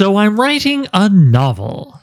[0.00, 2.00] So I'm writing a novel.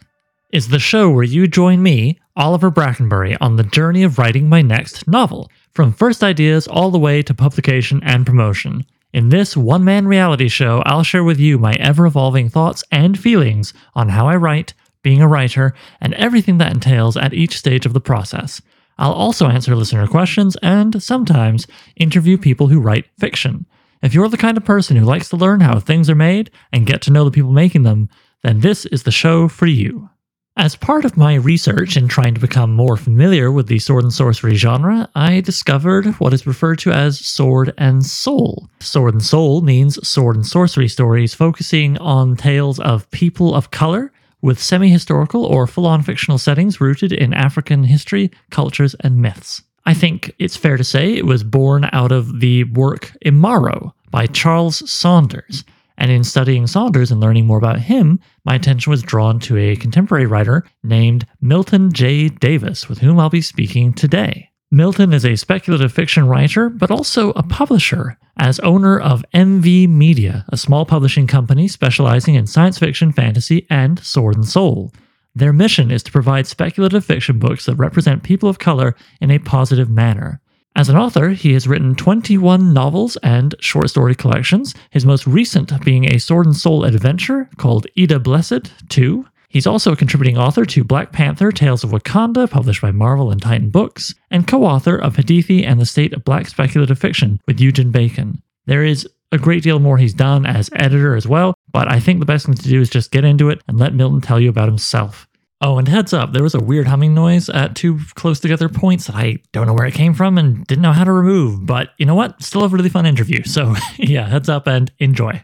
[0.52, 4.62] Is the show where you join me, Oliver Brackenbury, on the journey of writing my
[4.62, 8.86] next novel, from first ideas all the way to publication and promotion.
[9.14, 13.18] In this one man reality show, I'll share with you my ever evolving thoughts and
[13.18, 17.88] feelings on how I write, being a writer, and everything that entails at each stage
[17.88, 18.62] of the process.
[19.00, 23.66] I'll also answer listener questions and sometimes interview people who write fiction.
[24.02, 26.86] If you're the kind of person who likes to learn how things are made and
[26.86, 28.10] get to know the people making them,
[28.44, 30.10] then this is the show for you.
[30.56, 34.14] As part of my research in trying to become more familiar with the sword and
[34.14, 38.68] sorcery genre, I discovered what is referred to as sword and soul.
[38.80, 44.12] Sword and soul means sword and sorcery stories focusing on tales of people of color
[44.42, 49.62] with semi historical or full on fictional settings rooted in African history, cultures, and myths.
[49.88, 54.28] I think it's fair to say it was born out of the work Imaro by
[54.28, 55.64] Charles Saunders.
[55.98, 59.78] And in studying Saunders and learning more about him, my attention was drawn to a
[59.78, 62.28] contemporary writer named Milton J.
[62.28, 64.50] Davis, with whom I'll be speaking today.
[64.70, 70.44] Milton is a speculative fiction writer, but also a publisher, as owner of MV Media,
[70.50, 74.92] a small publishing company specializing in science fiction, fantasy, and sword and soul.
[75.38, 79.38] Their mission is to provide speculative fiction books that represent people of color in a
[79.38, 80.42] positive manner.
[80.76, 85.72] As an author, he has written 21 novels and short story collections, his most recent
[85.86, 89.28] being a sword and soul adventure called Ida Blessed 2.
[89.50, 93.40] He's also a contributing author to Black Panther Tales of Wakanda, published by Marvel and
[93.40, 97.60] Titan Books, and co author of Hadithi and the State of Black Speculative Fiction with
[97.60, 98.42] Eugen Bacon.
[98.66, 102.20] There is a great deal more he's done as editor as well, but I think
[102.20, 104.50] the best thing to do is just get into it and let Milton tell you
[104.50, 105.28] about himself.
[105.60, 109.08] Oh, and heads up, there was a weird humming noise at two close together points
[109.08, 111.66] that I don't know where it came from and didn't know how to remove.
[111.66, 112.42] But you know what?
[112.44, 113.44] Still a really fun interview.
[113.44, 115.44] So yeah, heads up and enjoy.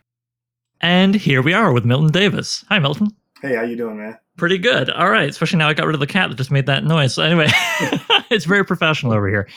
[0.82, 2.64] And here we are with Milton Davis.
[2.70, 3.08] Hi, Milton.
[3.42, 4.20] Hey, how you doing, man?
[4.38, 4.90] Pretty good.
[4.92, 5.30] All right.
[5.30, 7.16] Especially now I got rid of the cat that just made that noise.
[7.16, 7.48] So anyway,
[8.30, 9.50] it's very professional over here.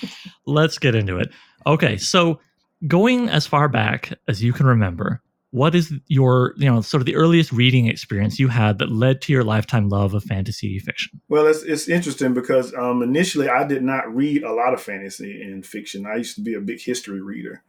[0.46, 1.30] Let's get into it.
[1.66, 2.40] Okay, so
[2.86, 7.06] going as far back as you can remember, what is your you know sort of
[7.06, 11.20] the earliest reading experience you had that led to your lifetime love of fantasy fiction?
[11.28, 15.40] Well it's, it's interesting because um, initially i did not read a lot of fantasy
[15.42, 16.04] and fiction.
[16.06, 17.62] I used to be a big history reader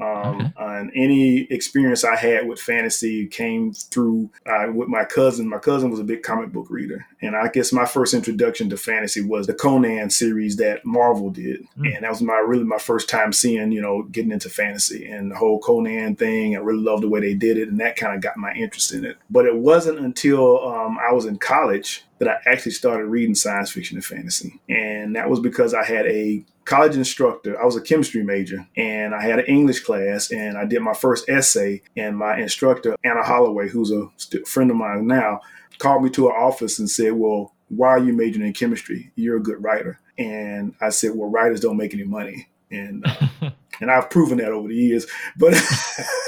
[0.00, 0.52] um, okay.
[0.56, 5.48] and any experience I had with fantasy came through uh, with my cousin.
[5.48, 8.76] My cousin was a big comic book reader, and I guess my first introduction to
[8.76, 11.94] fantasy was the Conan series that Marvel did, mm.
[11.94, 15.30] and that was my really my first time seeing you know getting into fantasy and
[15.30, 16.56] the whole Conan thing.
[16.56, 18.92] I really loved the way they did it, and that kind of got my interest
[18.92, 19.16] in it.
[19.30, 23.70] But it wasn't until um, I was in college that I actually started reading science
[23.70, 24.60] fiction and fantasy.
[24.68, 27.60] And that was because I had a college instructor.
[27.60, 30.94] I was a chemistry major and I had an English class and I did my
[30.94, 31.82] first essay.
[31.96, 34.08] And my instructor, Anna Holloway, who's a
[34.46, 35.40] friend of mine now,
[35.78, 39.12] called me to her office and said, Well, why are you majoring in chemistry?
[39.16, 40.00] You're a good writer.
[40.18, 42.48] And I said, Well, writers don't make any money.
[42.70, 45.06] And uh, and I've proven that over the years.
[45.36, 45.52] But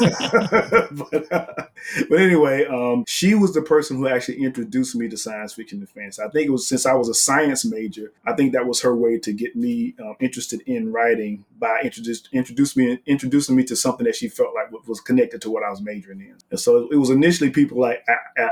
[0.00, 1.46] but, uh,
[2.08, 5.88] but anyway, um, she was the person who actually introduced me to science fiction and
[5.88, 6.22] fantasy.
[6.22, 8.12] I think it was since I was a science major.
[8.26, 12.28] I think that was her way to get me um, interested in writing by introduced
[12.32, 15.70] introduced me introducing me to something that she felt like was connected to what I
[15.70, 16.36] was majoring in.
[16.50, 18.04] And so it was initially people like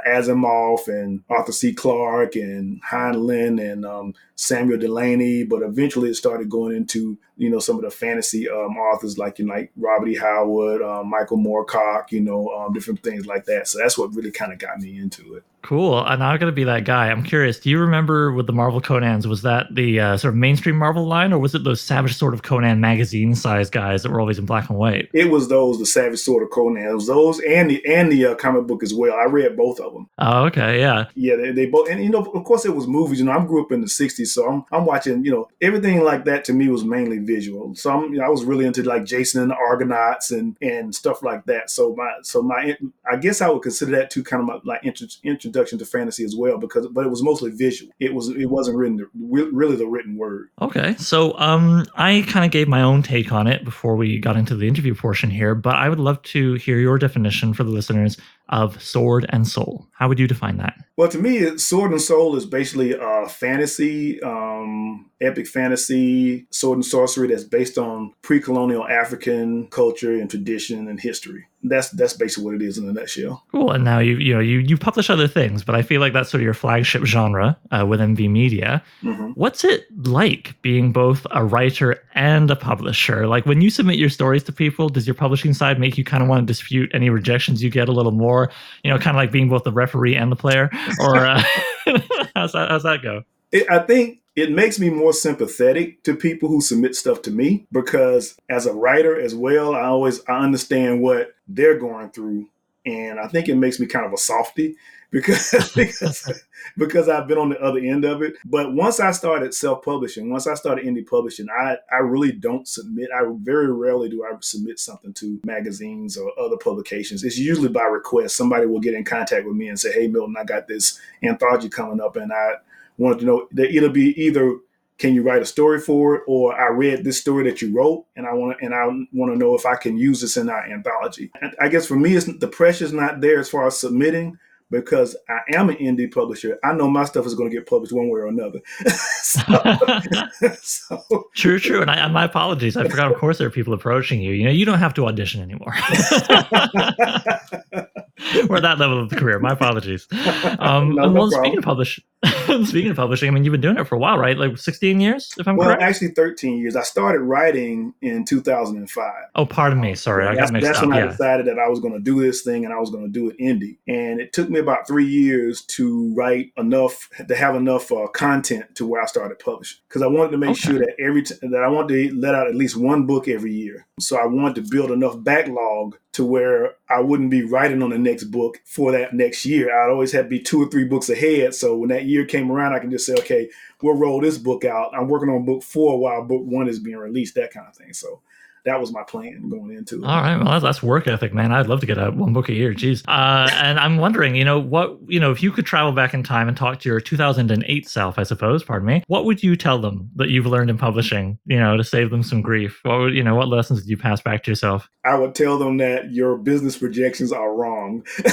[0.06, 1.72] Asimov and Arthur C.
[1.72, 7.58] Clarke and Heinlein and um, Samuel Delany, but eventually it started going into you know
[7.58, 10.16] some of the fantasy um, authors like you know, like Robert E.
[10.16, 13.68] Howard, um, Michael Moorcock, you know, um, different things like that.
[13.68, 15.44] So that's what really kind of got me into it.
[15.64, 15.98] Cool.
[15.98, 17.10] And I'm not going to be that guy.
[17.10, 17.58] I'm curious.
[17.58, 21.06] Do you remember with the Marvel Conans, was that the uh, sort of mainstream Marvel
[21.06, 24.38] line, or was it those Savage sort of Conan magazine size guys that were always
[24.38, 25.08] in black and white?
[25.14, 26.86] It was those, the Savage sort of Conan.
[26.86, 29.14] It was those and the and the uh, comic book as well.
[29.14, 30.06] I read both of them.
[30.18, 31.36] Oh, okay, yeah, yeah.
[31.36, 33.18] They, they both, and you know, of course, it was movies.
[33.18, 35.24] You know, I grew up in the '60s, so I'm I'm watching.
[35.24, 37.74] You know, everything like that to me was mainly visual.
[37.74, 40.94] So I'm, you know, I was really into like Jason and the Argonauts and and
[40.94, 41.70] stuff like that.
[41.70, 42.76] So my so my
[43.10, 45.08] I guess I would consider that too kind of my like intro,
[45.54, 47.92] introduction to fantasy as well because but it was mostly visual.
[48.00, 50.48] It was it wasn't written really the written word.
[50.60, 54.36] Okay, so um, I kind of gave my own take on it before we got
[54.36, 57.70] into the interview portion here, but I would love to hear your definition for the
[57.70, 58.16] listeners
[58.48, 59.86] of sword and soul.
[59.92, 60.74] How would you define that?
[60.96, 66.84] Well, to me, sword and soul is basically a fantasy, um, epic fantasy, sword and
[66.84, 71.46] sorcery that's based on pre-colonial African culture and tradition and history.
[71.66, 73.42] That's that's basically what it is in a nutshell.
[73.50, 73.70] Cool.
[73.70, 76.30] And now you you know you you publish other things, but I feel like that's
[76.30, 78.82] sort of your flagship genre uh, with MV Media.
[79.02, 79.30] Mm-hmm.
[79.30, 83.26] What's it like being both a writer and a publisher?
[83.26, 86.22] Like when you submit your stories to people, does your publishing side make you kind
[86.22, 88.33] of want to dispute any rejections you get a little more?
[88.34, 88.50] Or
[88.82, 90.70] you know, kind of like being both the referee and the player?
[91.00, 91.42] Or uh,
[92.34, 92.68] how's that?
[92.70, 93.22] How's that go?
[93.52, 97.66] It, I think it makes me more sympathetic to people who submit stuff to me
[97.70, 102.48] because as a writer as well, I always I understand what they're going through,
[102.86, 104.76] and I think it makes me kind of a softy
[105.10, 106.42] because because
[106.76, 108.34] because I've been on the other end of it.
[108.44, 112.68] But once I started self publishing, once I started indie publishing, I I really don't
[112.68, 113.08] submit.
[113.14, 117.24] I very rarely do I submit something to magazines or other publications.
[117.24, 118.36] It's usually by request.
[118.36, 121.68] Somebody will get in contact with me and say, "Hey, Milton, I got this anthology
[121.68, 122.54] coming up, and I."
[122.96, 124.56] wanted to know that it'll be either
[124.98, 128.06] can you write a story for it or I read this story that you wrote
[128.16, 130.48] and I want to and I want to know if I can use this in
[130.48, 131.30] our anthology.
[131.60, 134.38] I guess for me, it's, the pressure's not there as far as submitting
[134.70, 136.58] because I am an indie publisher.
[136.64, 138.60] I know my stuff is going to get published one way or another.
[139.22, 139.42] so,
[140.62, 141.82] so, True, true.
[141.82, 142.76] And, I, my apologies.
[142.76, 143.12] I forgot.
[143.12, 144.32] Of course, there are people approaching you.
[144.32, 145.74] You know, you don't have to audition anymore.
[148.48, 149.38] We're at that level of the career.
[149.38, 150.06] My apologies.
[150.58, 152.00] Um, no, no well, speaking of publish,
[152.64, 154.36] speaking of publishing, I mean, you've been doing it for a while, right?
[154.36, 155.82] Like 16 years, if I'm well, correct.
[155.82, 156.76] actually 13 years.
[156.76, 159.12] I started writing in 2005.
[159.34, 159.94] Oh, pardon me.
[159.94, 160.84] Sorry, I got mixed that's up.
[160.84, 161.04] That's when yeah.
[161.04, 163.10] I decided that I was going to do this thing and I was going to
[163.10, 163.78] do it indie.
[163.86, 168.74] And it took me about three years to write enough to have enough uh, content
[168.76, 170.60] to where I started publishing because I wanted to make okay.
[170.60, 173.52] sure that every t- that I wanted to let out at least one book every
[173.52, 173.86] year.
[173.98, 177.98] So I wanted to build enough backlog to where I wouldn't be writing on the
[177.98, 179.74] next book for that next year.
[179.74, 181.54] I'd always have to be two or three books ahead.
[181.54, 183.50] So when that year came around, I can just say, okay,
[183.82, 184.92] we'll roll this book out.
[184.94, 187.92] I'm working on book four while book one is being released, that kind of thing.
[187.92, 188.20] So
[188.64, 190.06] that was my plan going into it.
[190.06, 191.52] All right, well, that's work ethic, man.
[191.52, 192.72] I'd love to get out one book a year.
[192.72, 193.02] Jeez.
[193.06, 196.22] Uh, and I'm wondering, you know, what you know, if you could travel back in
[196.22, 199.78] time and talk to your 2008 self, I suppose, pardon me, what would you tell
[199.78, 202.80] them that you've learned in publishing, you know, to save them some grief?
[202.82, 203.34] What would you know?
[203.34, 204.88] What lessons did you pass back to yourself?
[205.04, 208.06] I would tell them that your business projections are wrong.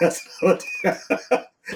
[0.00, 0.64] that's, what,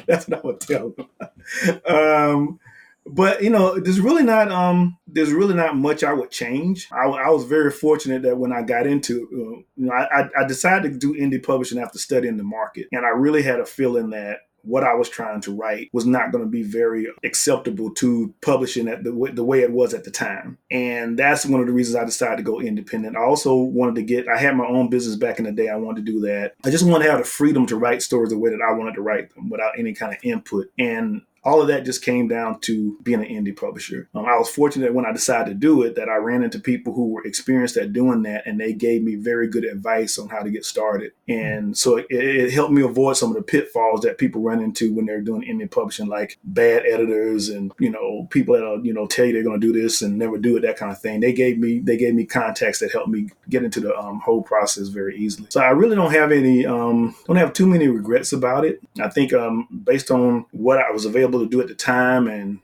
[0.06, 1.80] that's what I would tell them.
[1.86, 2.60] Um,
[3.06, 7.06] but you know there's really not um there's really not much i would change i,
[7.06, 10.92] I was very fortunate that when i got into uh, you know I, I decided
[10.92, 14.38] to do indie publishing after studying the market and i really had a feeling that
[14.62, 18.88] what I was trying to write was not going to be very acceptable to publishing
[18.88, 20.58] at the, the way it was at the time.
[20.70, 23.16] And that's one of the reasons I decided to go independent.
[23.16, 25.68] I also wanted to get, I had my own business back in the day.
[25.68, 26.54] I wanted to do that.
[26.64, 28.94] I just wanted to have the freedom to write stories the way that I wanted
[28.94, 30.68] to write them without any kind of input.
[30.78, 34.08] And all of that just came down to being an indie publisher.
[34.14, 36.92] Um, I was fortunate when I decided to do it that I ran into people
[36.92, 40.40] who were experienced at doing that and they gave me very good advice on how
[40.40, 41.12] to get started.
[41.28, 44.94] And so it, it helped me avoid some of the pitfalls that people run into
[44.94, 49.06] when they're doing indie publishing, like bad editors and, you know, people that, you know,
[49.06, 51.20] tell you they're going to do this and never do it, that kind of thing.
[51.20, 54.42] They gave me, they gave me contacts that helped me get into the um, whole
[54.42, 55.48] process very easily.
[55.50, 58.80] So I really don't have any, um, don't have too many regrets about it.
[59.00, 62.28] I think um, based on what I was available able to do at the time.
[62.28, 62.60] And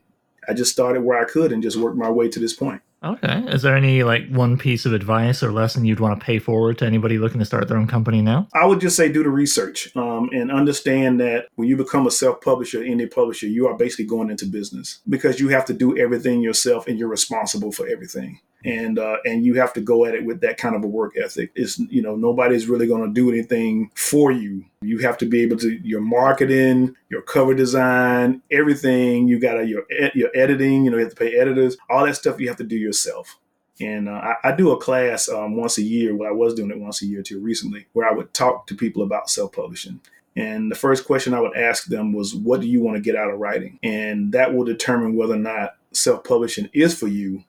[0.47, 2.81] I just started where I could and just worked my way to this point.
[3.01, 3.45] Okay.
[3.47, 6.77] Is there any like one piece of advice or lesson you'd want to pay forward
[6.79, 8.49] to anybody looking to start their own company now?
[8.53, 12.11] I would just say do the research um, and understand that when you become a
[12.11, 15.97] self publisher, indie publisher, you are basically going into business because you have to do
[15.97, 20.13] everything yourself and you're responsible for everything and uh, and you have to go at
[20.13, 21.51] it with that kind of a work ethic.
[21.55, 24.65] It's you know nobody's really going to do anything for you.
[24.81, 29.27] You have to be able to your marketing, your cover design, everything.
[29.27, 30.85] You got to your your editing.
[30.85, 31.77] You know you have to pay editors.
[31.89, 33.37] All that stuff you have to do yourself.
[33.81, 36.13] And uh, I, I, do a class um, once a year.
[36.13, 38.75] Well, I was doing it once a year too recently, where I would talk to
[38.75, 40.01] people about self publishing.
[40.35, 43.15] And the first question I would ask them was, "What do you want to get
[43.15, 47.45] out of writing?" And that will determine whether or not self publishing is for you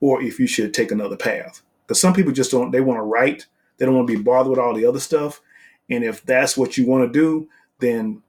[0.00, 1.62] or if you should take another path.
[1.86, 3.46] Because some people just don't, they want to write,
[3.78, 5.40] they don't want to be bothered with all the other stuff.
[5.90, 8.22] And if that's what you want to do, then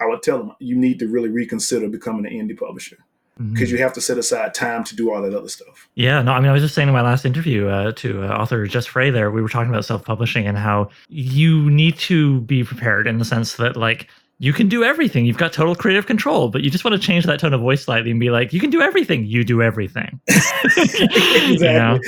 [0.00, 2.98] I would tell them you need to really reconsider becoming an indie publisher
[3.38, 3.76] because mm-hmm.
[3.76, 5.88] you have to set aside time to do all that other stuff.
[5.94, 8.28] Yeah, no, I mean, I was just saying in my last interview uh, to uh,
[8.28, 12.40] author Jess Frey there, we were talking about self publishing and how you need to
[12.42, 15.26] be prepared in the sense that, like, you can do everything.
[15.26, 17.84] You've got total creative control, but you just want to change that tone of voice
[17.84, 19.26] slightly and be like, you can do everything.
[19.26, 20.20] You do everything.
[20.28, 21.08] exactly.
[21.48, 21.98] You know?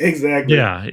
[0.00, 0.56] Exactly.
[0.56, 0.86] Yeah.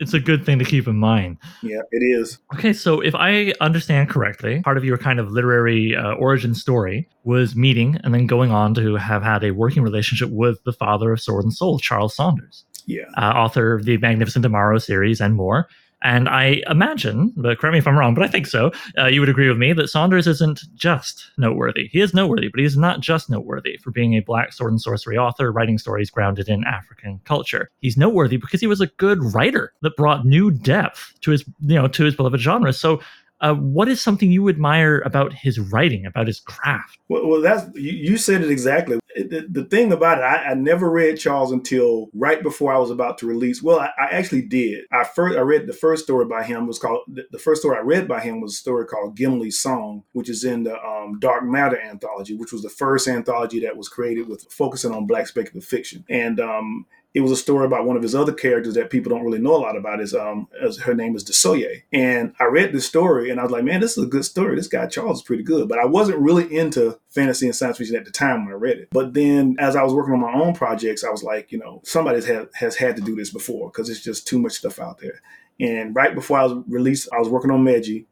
[0.00, 1.38] It's a good thing to keep in mind.
[1.62, 2.38] Yeah, it is.
[2.52, 7.08] Okay, so if I understand correctly, part of your kind of literary uh, origin story
[7.22, 11.12] was meeting and then going on to have had a working relationship with the father
[11.12, 12.64] of Sword and Soul, Charles Saunders.
[12.86, 13.04] Yeah.
[13.16, 15.68] Uh, author of the Magnificent Tomorrow series and more.
[16.04, 19.20] And I imagine, but correct me if I'm wrong, but I think so, uh, you
[19.20, 21.88] would agree with me that Saunders isn't just noteworthy.
[21.88, 25.16] He is noteworthy, but he's not just noteworthy for being a black sword and sorcery
[25.16, 27.70] author writing stories grounded in African culture.
[27.80, 31.76] He's noteworthy because he was a good writer that brought new depth to his, you
[31.76, 32.74] know, to his beloved genre.
[32.74, 33.00] So
[33.44, 36.98] uh, what is something you admire about his writing, about his craft?
[37.10, 38.98] Well, well that's you, you, said it exactly.
[39.14, 42.90] The, the thing about it, I, I, never read Charles until right before I was
[42.90, 43.62] about to release.
[43.62, 44.86] Well, I, I, actually did.
[44.90, 47.82] I first I read the first story by him was called the, first story I
[47.82, 51.44] read by him was a story called Gimmile's Song, which is in the um, Dark
[51.44, 55.68] Matter anthology, which was the first anthology that was created with focusing on black speculative
[55.68, 56.02] fiction.
[56.08, 59.24] And um, it was a story about one of his other characters that people don't
[59.24, 60.00] really know a lot about.
[60.00, 60.48] Is um,
[60.82, 63.96] her name is Dossouye, and I read this story and I was like, man, this
[63.96, 64.56] is a good story.
[64.56, 67.94] This guy Charles is pretty good, but I wasn't really into fantasy and science fiction
[67.94, 68.88] at the time when I read it.
[68.90, 71.80] But then as I was working on my own projects, I was like, you know,
[71.84, 74.98] somebody has has had to do this before because it's just too much stuff out
[74.98, 75.22] there.
[75.60, 78.08] And right before I was released, I was working on Meji.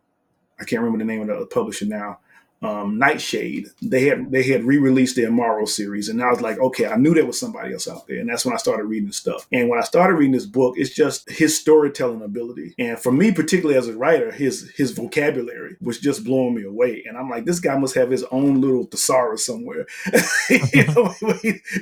[0.61, 2.21] I can't remember the name of the publisher now
[2.63, 6.87] um, Nightshade, they had they had re-released their Imaro series, and I was like, okay,
[6.87, 9.47] I knew there was somebody else out there, and that's when I started reading stuff.
[9.53, 13.33] And when I started reading this book, it's just his storytelling ability, and for me,
[13.33, 17.05] particularly as a writer, his his vocabulary was just blowing me away.
[17.07, 19.87] And I'm like, this guy must have his own little thesaurus somewhere,
[20.51, 21.15] you know,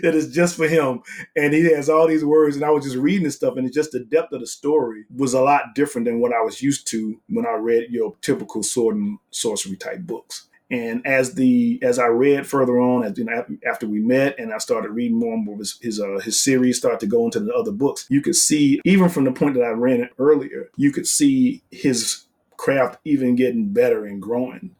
[0.02, 1.02] that is just for him,
[1.36, 2.56] and he has all these words.
[2.56, 5.04] And I was just reading this stuff, and it's just the depth of the story
[5.14, 8.62] was a lot different than what I was used to when I read your typical
[8.62, 10.46] sword and sorcery type books.
[10.70, 14.52] And as the as I read further on, as you know, after we met, and
[14.52, 17.24] I started reading more and more of his his, uh, his series, start to go
[17.24, 20.10] into the other books, you could see even from the point that I ran it
[20.18, 22.24] earlier, you could see his
[22.56, 24.76] craft even getting better and growing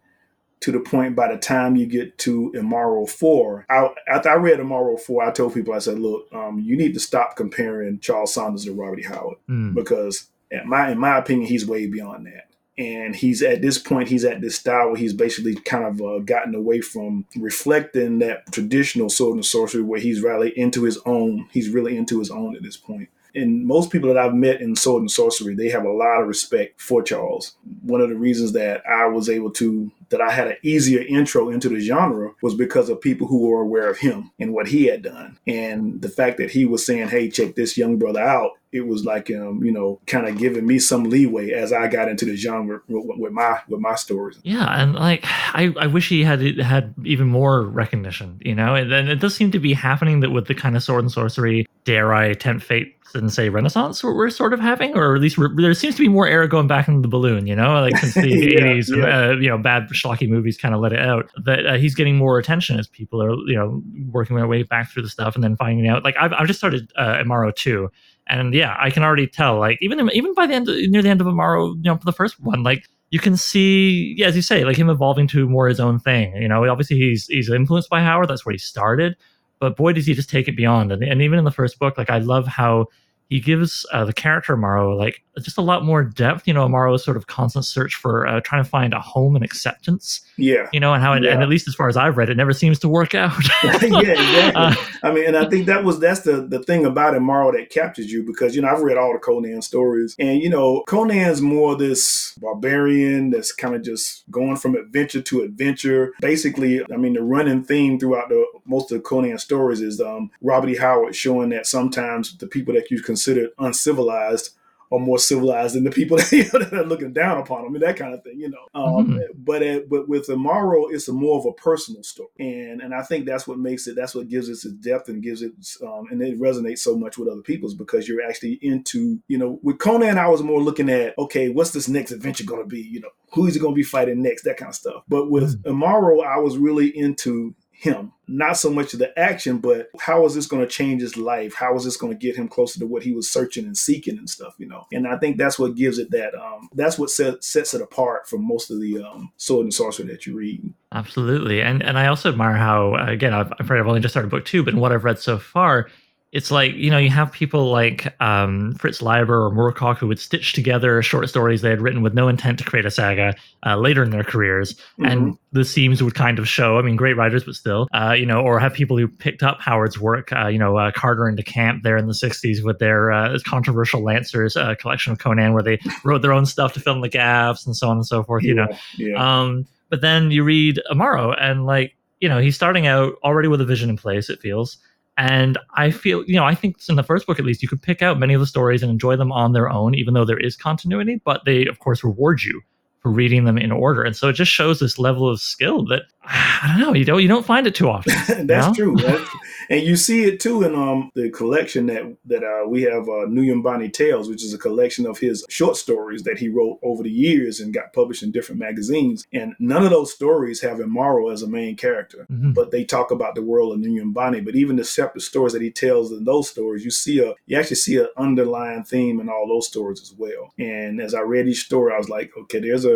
[0.61, 4.61] to the point by the time you get to Imaro 4, I, after I read
[4.61, 8.35] Imaro 4, I told people, I said, look, um, you need to stop comparing Charles
[8.35, 9.05] Saunders to Robert E.
[9.05, 9.75] Howard mm.
[9.75, 12.50] because, in my, in my opinion, he's way beyond that
[12.81, 16.19] and he's at this point he's at this style where he's basically kind of uh,
[16.21, 21.47] gotten away from reflecting that traditional sword and sorcery where he's really into his own
[21.53, 24.75] he's really into his own at this point and most people that I've met in
[24.77, 27.55] sword and sorcery, they have a lot of respect for Charles.
[27.83, 31.51] One of the reasons that I was able to, that I had an easier intro
[31.51, 34.87] into the genre was because of people who were aware of him and what he
[34.87, 35.39] had done.
[35.47, 39.05] And the fact that he was saying, hey, check this young brother out, it was
[39.05, 42.37] like um, you know, kind of giving me some leeway as I got into the
[42.37, 44.39] genre with my with my stories.
[44.43, 48.75] Yeah, and like I, I wish he had had even more recognition, you know.
[48.75, 51.13] And, and it does seem to be happening that with the kind of sword and
[51.13, 55.37] sorcery, dare I tempt fate and say Renaissance we're sort of having, or at least
[55.57, 58.15] there seems to be more air going back into the balloon, you know, like since
[58.27, 59.31] the yeah, 80s, yeah.
[59.31, 61.31] Uh, you know, bad schlocky movies kind of let it out.
[61.45, 64.91] That uh, he's getting more attention as people are, you know, working their way back
[64.91, 66.05] through the stuff and then finding out.
[66.05, 67.91] Like I've, I've just started uh, Imaro 2
[68.27, 69.59] and yeah, I can already tell.
[69.59, 72.41] Like even even by the end, near the end of Imaro, you know, the first
[72.41, 75.81] one, like you can see, yeah, as you say, like him evolving to more his
[75.81, 76.35] own thing.
[76.37, 78.29] You know, obviously he's he's influenced by Howard.
[78.29, 79.17] That's where he started,
[79.59, 80.93] but boy, does he just take it beyond.
[80.93, 82.87] And, and even in the first book, like I love how
[83.31, 86.47] he gives uh, the character Imaro like just a lot more depth.
[86.49, 89.45] You know, Imaro's sort of constant search for uh, trying to find a home and
[89.45, 90.21] acceptance.
[90.37, 91.33] Yeah, you know, and how it, yeah.
[91.33, 93.33] and at least as far as I've read, it never seems to work out.
[93.65, 94.51] yeah, exactly.
[94.51, 97.71] Uh, I mean, and I think that was that's the the thing about Imaro that
[97.71, 101.41] captures you because you know I've read all the Conan stories, and you know Conan's
[101.41, 106.13] more this barbarian that's kind of just going from adventure to adventure.
[106.21, 110.31] Basically, I mean, the running theme throughout the most of the Conan stories is um,
[110.43, 110.77] Robert E.
[110.77, 113.20] Howard showing that sometimes the people that you consider
[113.59, 114.51] uncivilized
[114.93, 117.75] are more civilized than the people that, you know, that are looking down upon them
[117.75, 118.67] and that kind of thing, you know.
[118.75, 119.19] Um, mm-hmm.
[119.37, 123.03] But uh, but with Imaro, it's a more of a personal story, and and I
[123.03, 123.97] think that's what makes it.
[123.97, 127.19] That's what gives it its depth and gives it, um, and it resonates so much
[127.19, 130.91] with other people's because you're actually into, you know, with Conan, I was more looking
[130.91, 132.81] at okay, what's this next adventure going to be?
[132.81, 134.43] You know, who is he going to be fighting next?
[134.43, 135.05] That kind of stuff.
[135.09, 135.83] But with mm-hmm.
[135.83, 138.13] Imaro, I was really into him.
[138.29, 141.55] Not so much of the action, but how is this going to change his life?
[141.55, 144.19] How is this going to get him closer to what he was searching and seeking
[144.19, 144.87] and stuff, you know?
[144.93, 148.29] And I think that's what gives it that, um, that's what set, sets it apart
[148.29, 150.75] from most of the um, sword and sorcery that you read.
[150.93, 151.63] Absolutely.
[151.63, 154.75] And and I also admire how, again, I've, I've only just started book two, but
[154.75, 155.89] what I've read so far,
[156.33, 160.21] it's like you know you have people like um, Fritz Leiber or Moorcock who would
[160.21, 163.35] stitch together short stories they had written with no intent to create a saga
[163.67, 165.07] uh, later in their careers, mm-hmm.
[165.07, 166.79] and the seams would kind of show.
[166.79, 169.61] I mean, great writers, but still, uh, you know, or have people who picked up
[169.61, 170.33] Howard's work.
[170.33, 174.03] Uh, you know, uh, Carter and DeCamp there in the '60s with their uh, controversial
[174.03, 177.09] Lancers uh, collection of Conan, where they wrote their own stuff to fill in the
[177.09, 178.45] gaps and so on and so forth.
[178.45, 179.41] You know, yeah.
[179.41, 183.61] Um, but then you read Imaro, and like you know, he's starting out already with
[183.61, 184.31] a vision in place.
[184.31, 184.79] It feels
[185.17, 187.83] and I feel, you know, I think in the first book at least, you could
[187.83, 190.41] pick out many of the stories and enjoy them on their own, even though there
[190.41, 191.21] is continuity.
[191.25, 192.63] But they, of course, reward you
[193.01, 194.03] for reading them in order.
[194.03, 197.23] And so it just shows this level of skill that I don't know, you don't
[197.23, 198.13] you don't find it too often.
[198.47, 198.75] That's know?
[198.75, 198.97] true.
[198.97, 199.31] That's,
[199.71, 203.27] and you see it too in um the collection that that uh, we have uh,
[203.27, 207.11] Nyumbani Tales, which is a collection of his short stories that he wrote over the
[207.11, 209.27] years and got published in different magazines.
[209.33, 212.53] And none of those stories have Imaro as a main character, mm-hmm.
[212.53, 214.45] but they talk about the world of Nyumbani.
[214.45, 217.59] But even the separate stories that he tells in those stories, you see a you
[217.59, 220.53] actually see an underlying theme in all those stories as well.
[220.59, 222.90] And as I read each story, I was like, okay, there's a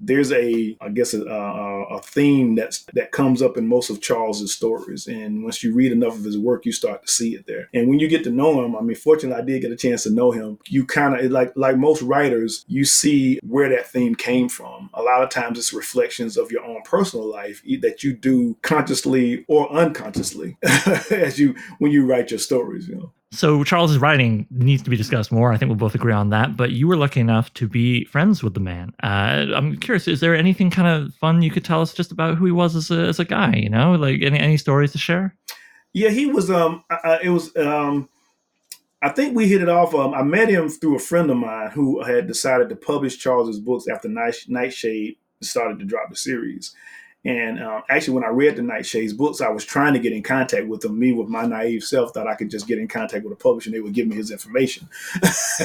[0.00, 4.02] there's a I guess a, a, a, theme that's that comes up in most of
[4.02, 7.46] Charles's stories, and once you read enough of his work, you start to see it
[7.46, 7.68] there.
[7.72, 10.02] And when you get to know him, I mean, fortunately, I did get a chance
[10.02, 10.58] to know him.
[10.68, 14.90] You kind of like like most writers, you see where that theme came from.
[14.94, 19.44] A lot of times, it's reflections of your own personal life that you do consciously
[19.48, 20.58] or unconsciously
[21.10, 22.88] as you when you write your stories.
[22.88, 23.12] You know.
[23.32, 25.52] So Charles's writing needs to be discussed more.
[25.52, 26.56] I think we'll both agree on that.
[26.56, 28.92] But you were lucky enough to be friends with the man.
[29.02, 32.36] Uh, I'm curious, is there anything kind of fun you could tell us just about
[32.36, 33.54] who he was as a, as a guy?
[33.56, 35.34] You know, like any any stories to share?
[35.92, 36.50] Yeah, he was.
[36.50, 36.84] Um,
[37.22, 37.54] it was.
[37.56, 38.08] Um,
[39.02, 39.94] I think we hit it off.
[39.94, 43.60] Um, I met him through a friend of mine who had decided to publish Charles's
[43.60, 46.74] books after Night, Nightshade started to drop the series.
[47.26, 50.22] And um, actually, when I read the Nightshade's books, I was trying to get in
[50.22, 50.96] contact with them.
[50.96, 53.68] Me, with my naive self, thought I could just get in contact with a publisher
[53.68, 54.88] and they would give me his information.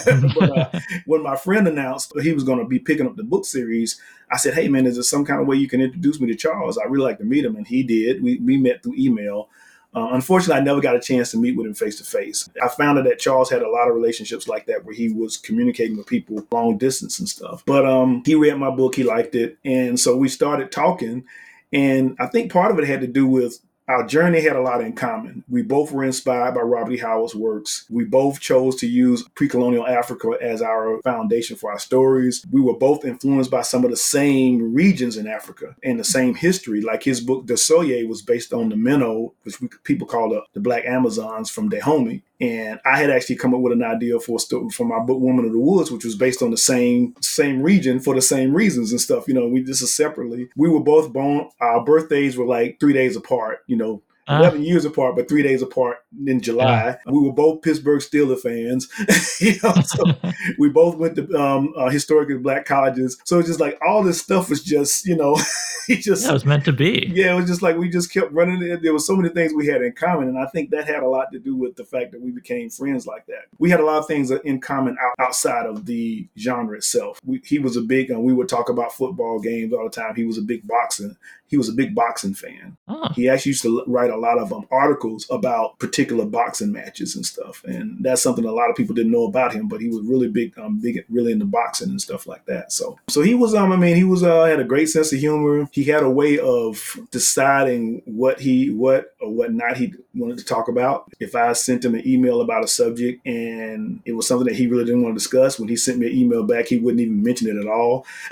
[0.06, 3.24] but uh, when my friend announced that he was going to be picking up the
[3.24, 4.02] book series,
[4.32, 6.36] I said, "Hey, man, is there some kind of way you can introduce me to
[6.36, 6.80] Charles?
[6.80, 8.24] I really like to meet him." And he did.
[8.24, 9.50] We we met through email.
[9.94, 12.50] Uh, unfortunately, I never got a chance to meet with him face to face.
[12.64, 15.38] I found out that Charles had a lot of relationships like that where he was
[15.38, 17.62] communicating with people long distance and stuff.
[17.68, 21.26] But um, he read my book, he liked it, and so we started talking.
[21.74, 23.60] And I think part of it had to do with
[23.92, 25.44] our journey had a lot in common.
[25.50, 26.98] We both were inspired by Robert E.
[26.98, 27.86] Howard's works.
[27.90, 32.46] We both chose to use pre colonial Africa as our foundation for our stories.
[32.52, 36.36] We were both influenced by some of the same regions in Africa and the same
[36.36, 36.82] history.
[36.82, 40.62] Like his book, Dossouye, was based on the Mino, which we, people call the, the
[40.62, 42.24] Black Amazons from Dahomey.
[42.42, 44.40] And I had actually come up with an idea for
[44.74, 48.00] for my book Woman of the Woods, which was based on the same same region
[48.00, 49.28] for the same reasons and stuff.
[49.28, 50.50] You know, we this is separately.
[50.56, 51.50] We were both born.
[51.60, 53.60] Our birthdays were like three days apart.
[53.68, 56.66] You know, uh, 11 years apart, but three days apart in July.
[57.06, 57.12] Yeah.
[57.12, 58.88] We were both Pittsburgh Steelers fans.
[59.42, 63.18] you know, so we both went to um, uh, historically black colleges.
[63.26, 65.38] So it's just like all this stuff was just, you know,
[65.88, 66.24] he just.
[66.24, 67.12] Yeah, it was meant to be.
[67.14, 68.80] Yeah, it was just like we just kept running.
[68.82, 70.28] There was so many things we had in common.
[70.28, 72.70] And I think that had a lot to do with the fact that we became
[72.70, 73.46] friends like that.
[73.60, 77.20] We had a lot of things in common out, outside of the genre itself.
[77.26, 80.16] We, he was a big, uh, we would talk about football games all the time.
[80.16, 81.16] He was a big boxing
[81.52, 82.78] he was a big boxing fan.
[82.88, 83.10] Oh.
[83.14, 87.26] He actually used to write a lot of um, articles about particular boxing matches and
[87.26, 89.68] stuff, and that's something a lot of people didn't know about him.
[89.68, 92.72] But he was really big, um, big, really into boxing and stuff like that.
[92.72, 95.20] So, so he was, um, I mean, he was uh, had a great sense of
[95.20, 95.68] humor.
[95.74, 100.46] He had a way of deciding what he, what or what not he wanted to
[100.46, 101.12] talk about.
[101.20, 104.68] If I sent him an email about a subject and it was something that he
[104.68, 107.22] really didn't want to discuss, when he sent me an email back, he wouldn't even
[107.22, 108.06] mention it at all.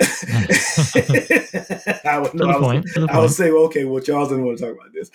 [2.04, 2.48] I would know.
[2.48, 5.10] I was, I would say, well, okay, well, Charles didn't want to talk about this.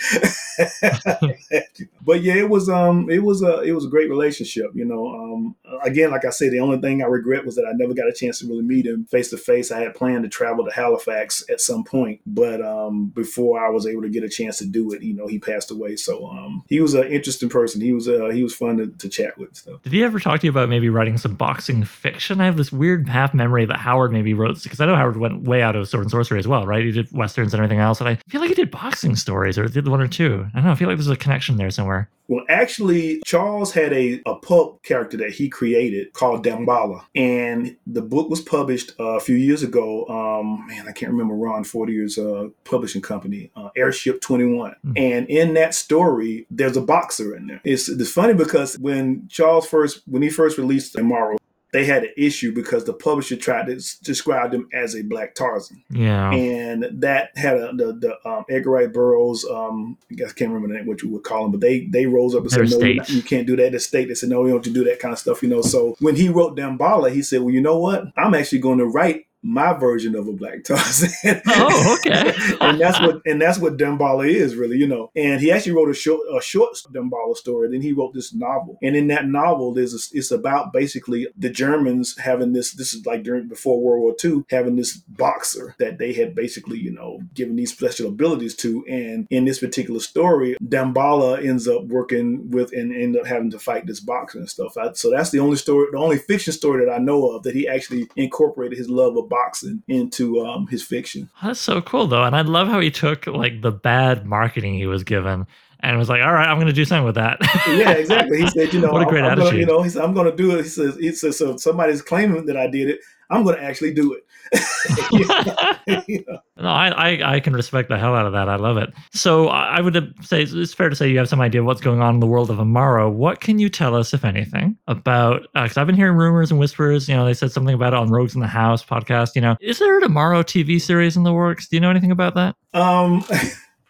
[2.01, 4.71] but yeah, it was um, it was a it was a great relationship.
[4.73, 7.71] You know, um, again, like I said, the only thing I regret was that I
[7.73, 9.71] never got a chance to really meet him face to face.
[9.71, 13.85] I had planned to travel to Halifax at some point, but um, before I was
[13.87, 15.95] able to get a chance to do it, you know, he passed away.
[15.95, 17.81] So um, he was an interesting person.
[17.81, 19.55] He was uh, he was fun to, to chat with.
[19.55, 19.79] So.
[19.83, 22.41] Did he ever talk to you about maybe writing some boxing fiction?
[22.41, 25.43] I have this weird half memory that Howard maybe wrote because I know Howard went
[25.43, 26.83] way out of sword and sorcery as well, right?
[26.83, 29.67] He did westerns and everything else, and I feel like he did boxing stories or
[29.67, 30.45] did one or two.
[30.53, 30.71] I don't know.
[30.71, 32.09] I feel like there's a connection there somewhere.
[32.27, 37.05] Well, actually, Charles had a, a pulp character that he created called Damballa.
[37.13, 40.07] And the book was published uh, a few years ago.
[40.07, 44.71] Um, man, I can't remember Ron Fortier's uh, publishing company, uh, Airship 21.
[44.71, 44.93] Mm-hmm.
[44.95, 47.61] And in that story, there's a boxer in there.
[47.63, 51.37] It's, it's funny because when Charles first, when he first released Imaro,
[51.75, 55.83] they had an issue because the publisher tried to describe them as a black Tarzan.
[55.89, 56.31] Yeah.
[56.31, 60.51] And that had a, the, the um, Edgar Rice Burroughs, um, I guess I can't
[60.51, 62.65] remember the name, what you would call him, but they they rose up and Their
[62.65, 63.73] said, no, not, you can't do that.
[63.73, 65.61] The state, they said, no, we don't do that kind of stuff, you know.
[65.61, 68.05] So when he wrote Damballa, he said, well, you know what?
[68.15, 71.41] I'm actually going to write my version of a black Tarzan.
[71.47, 72.33] oh, okay.
[72.61, 75.11] and that's what and that's what Damballa is really, you know.
[75.15, 77.69] And he actually wrote a short a short Damballa story.
[77.69, 81.49] Then he wrote this novel, and in that novel, there's a, it's about basically the
[81.49, 82.73] Germans having this.
[82.73, 86.79] This is like during before World War II, having this boxer that they had basically,
[86.79, 88.83] you know, given these special abilities to.
[88.89, 93.59] And in this particular story, Damballa ends up working with and end up having to
[93.59, 94.75] fight this boxer and stuff.
[94.75, 97.55] I, so that's the only story, the only fiction story that I know of that
[97.55, 101.29] he actually incorporated his love of boxing into um, his fiction.
[101.43, 104.87] That's so cool though, and I love how he took like the bad marketing he
[104.87, 105.45] was given
[105.81, 108.41] and was like, "All right, I'm going to do something with that." yeah, exactly.
[108.41, 110.13] He said, "You know, what a great I'm, attitude." Gonna, you know, he said, "I'm
[110.13, 112.99] going to do it." He says, "He says, so somebody's claiming that I did it.
[113.29, 114.24] I'm going to actually do it."
[116.57, 118.47] No, I, I, I can respect the hell out of that.
[118.47, 118.93] I love it.
[119.11, 122.01] So I would say it's fair to say you have some idea of what's going
[122.01, 123.11] on in the world of Imaro.
[123.11, 125.41] What can you tell us, if anything, about?
[125.53, 127.09] Because uh, I've been hearing rumors and whispers.
[127.09, 129.35] You know, they said something about it on Rogues in the House podcast.
[129.35, 131.67] You know, is there an Imaro TV series in the works?
[131.67, 132.55] Do you know anything about that?
[132.73, 133.23] Um.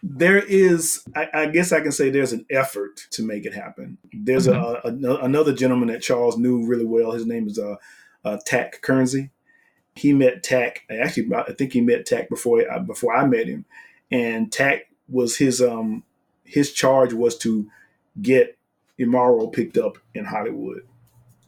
[0.02, 3.98] there is I, I, guess i can say there's an effort to make it happen
[4.12, 5.04] there's mm-hmm.
[5.04, 7.74] a, a, another gentleman that charles knew really well his name is uh,
[8.24, 9.30] uh tack Kernzy.
[9.96, 13.64] He met tack actually i think he met tack before uh, before i met him
[14.10, 16.02] and tack was his um
[16.44, 17.68] his charge was to
[18.20, 18.56] get
[18.98, 20.82] Imaro picked up in hollywood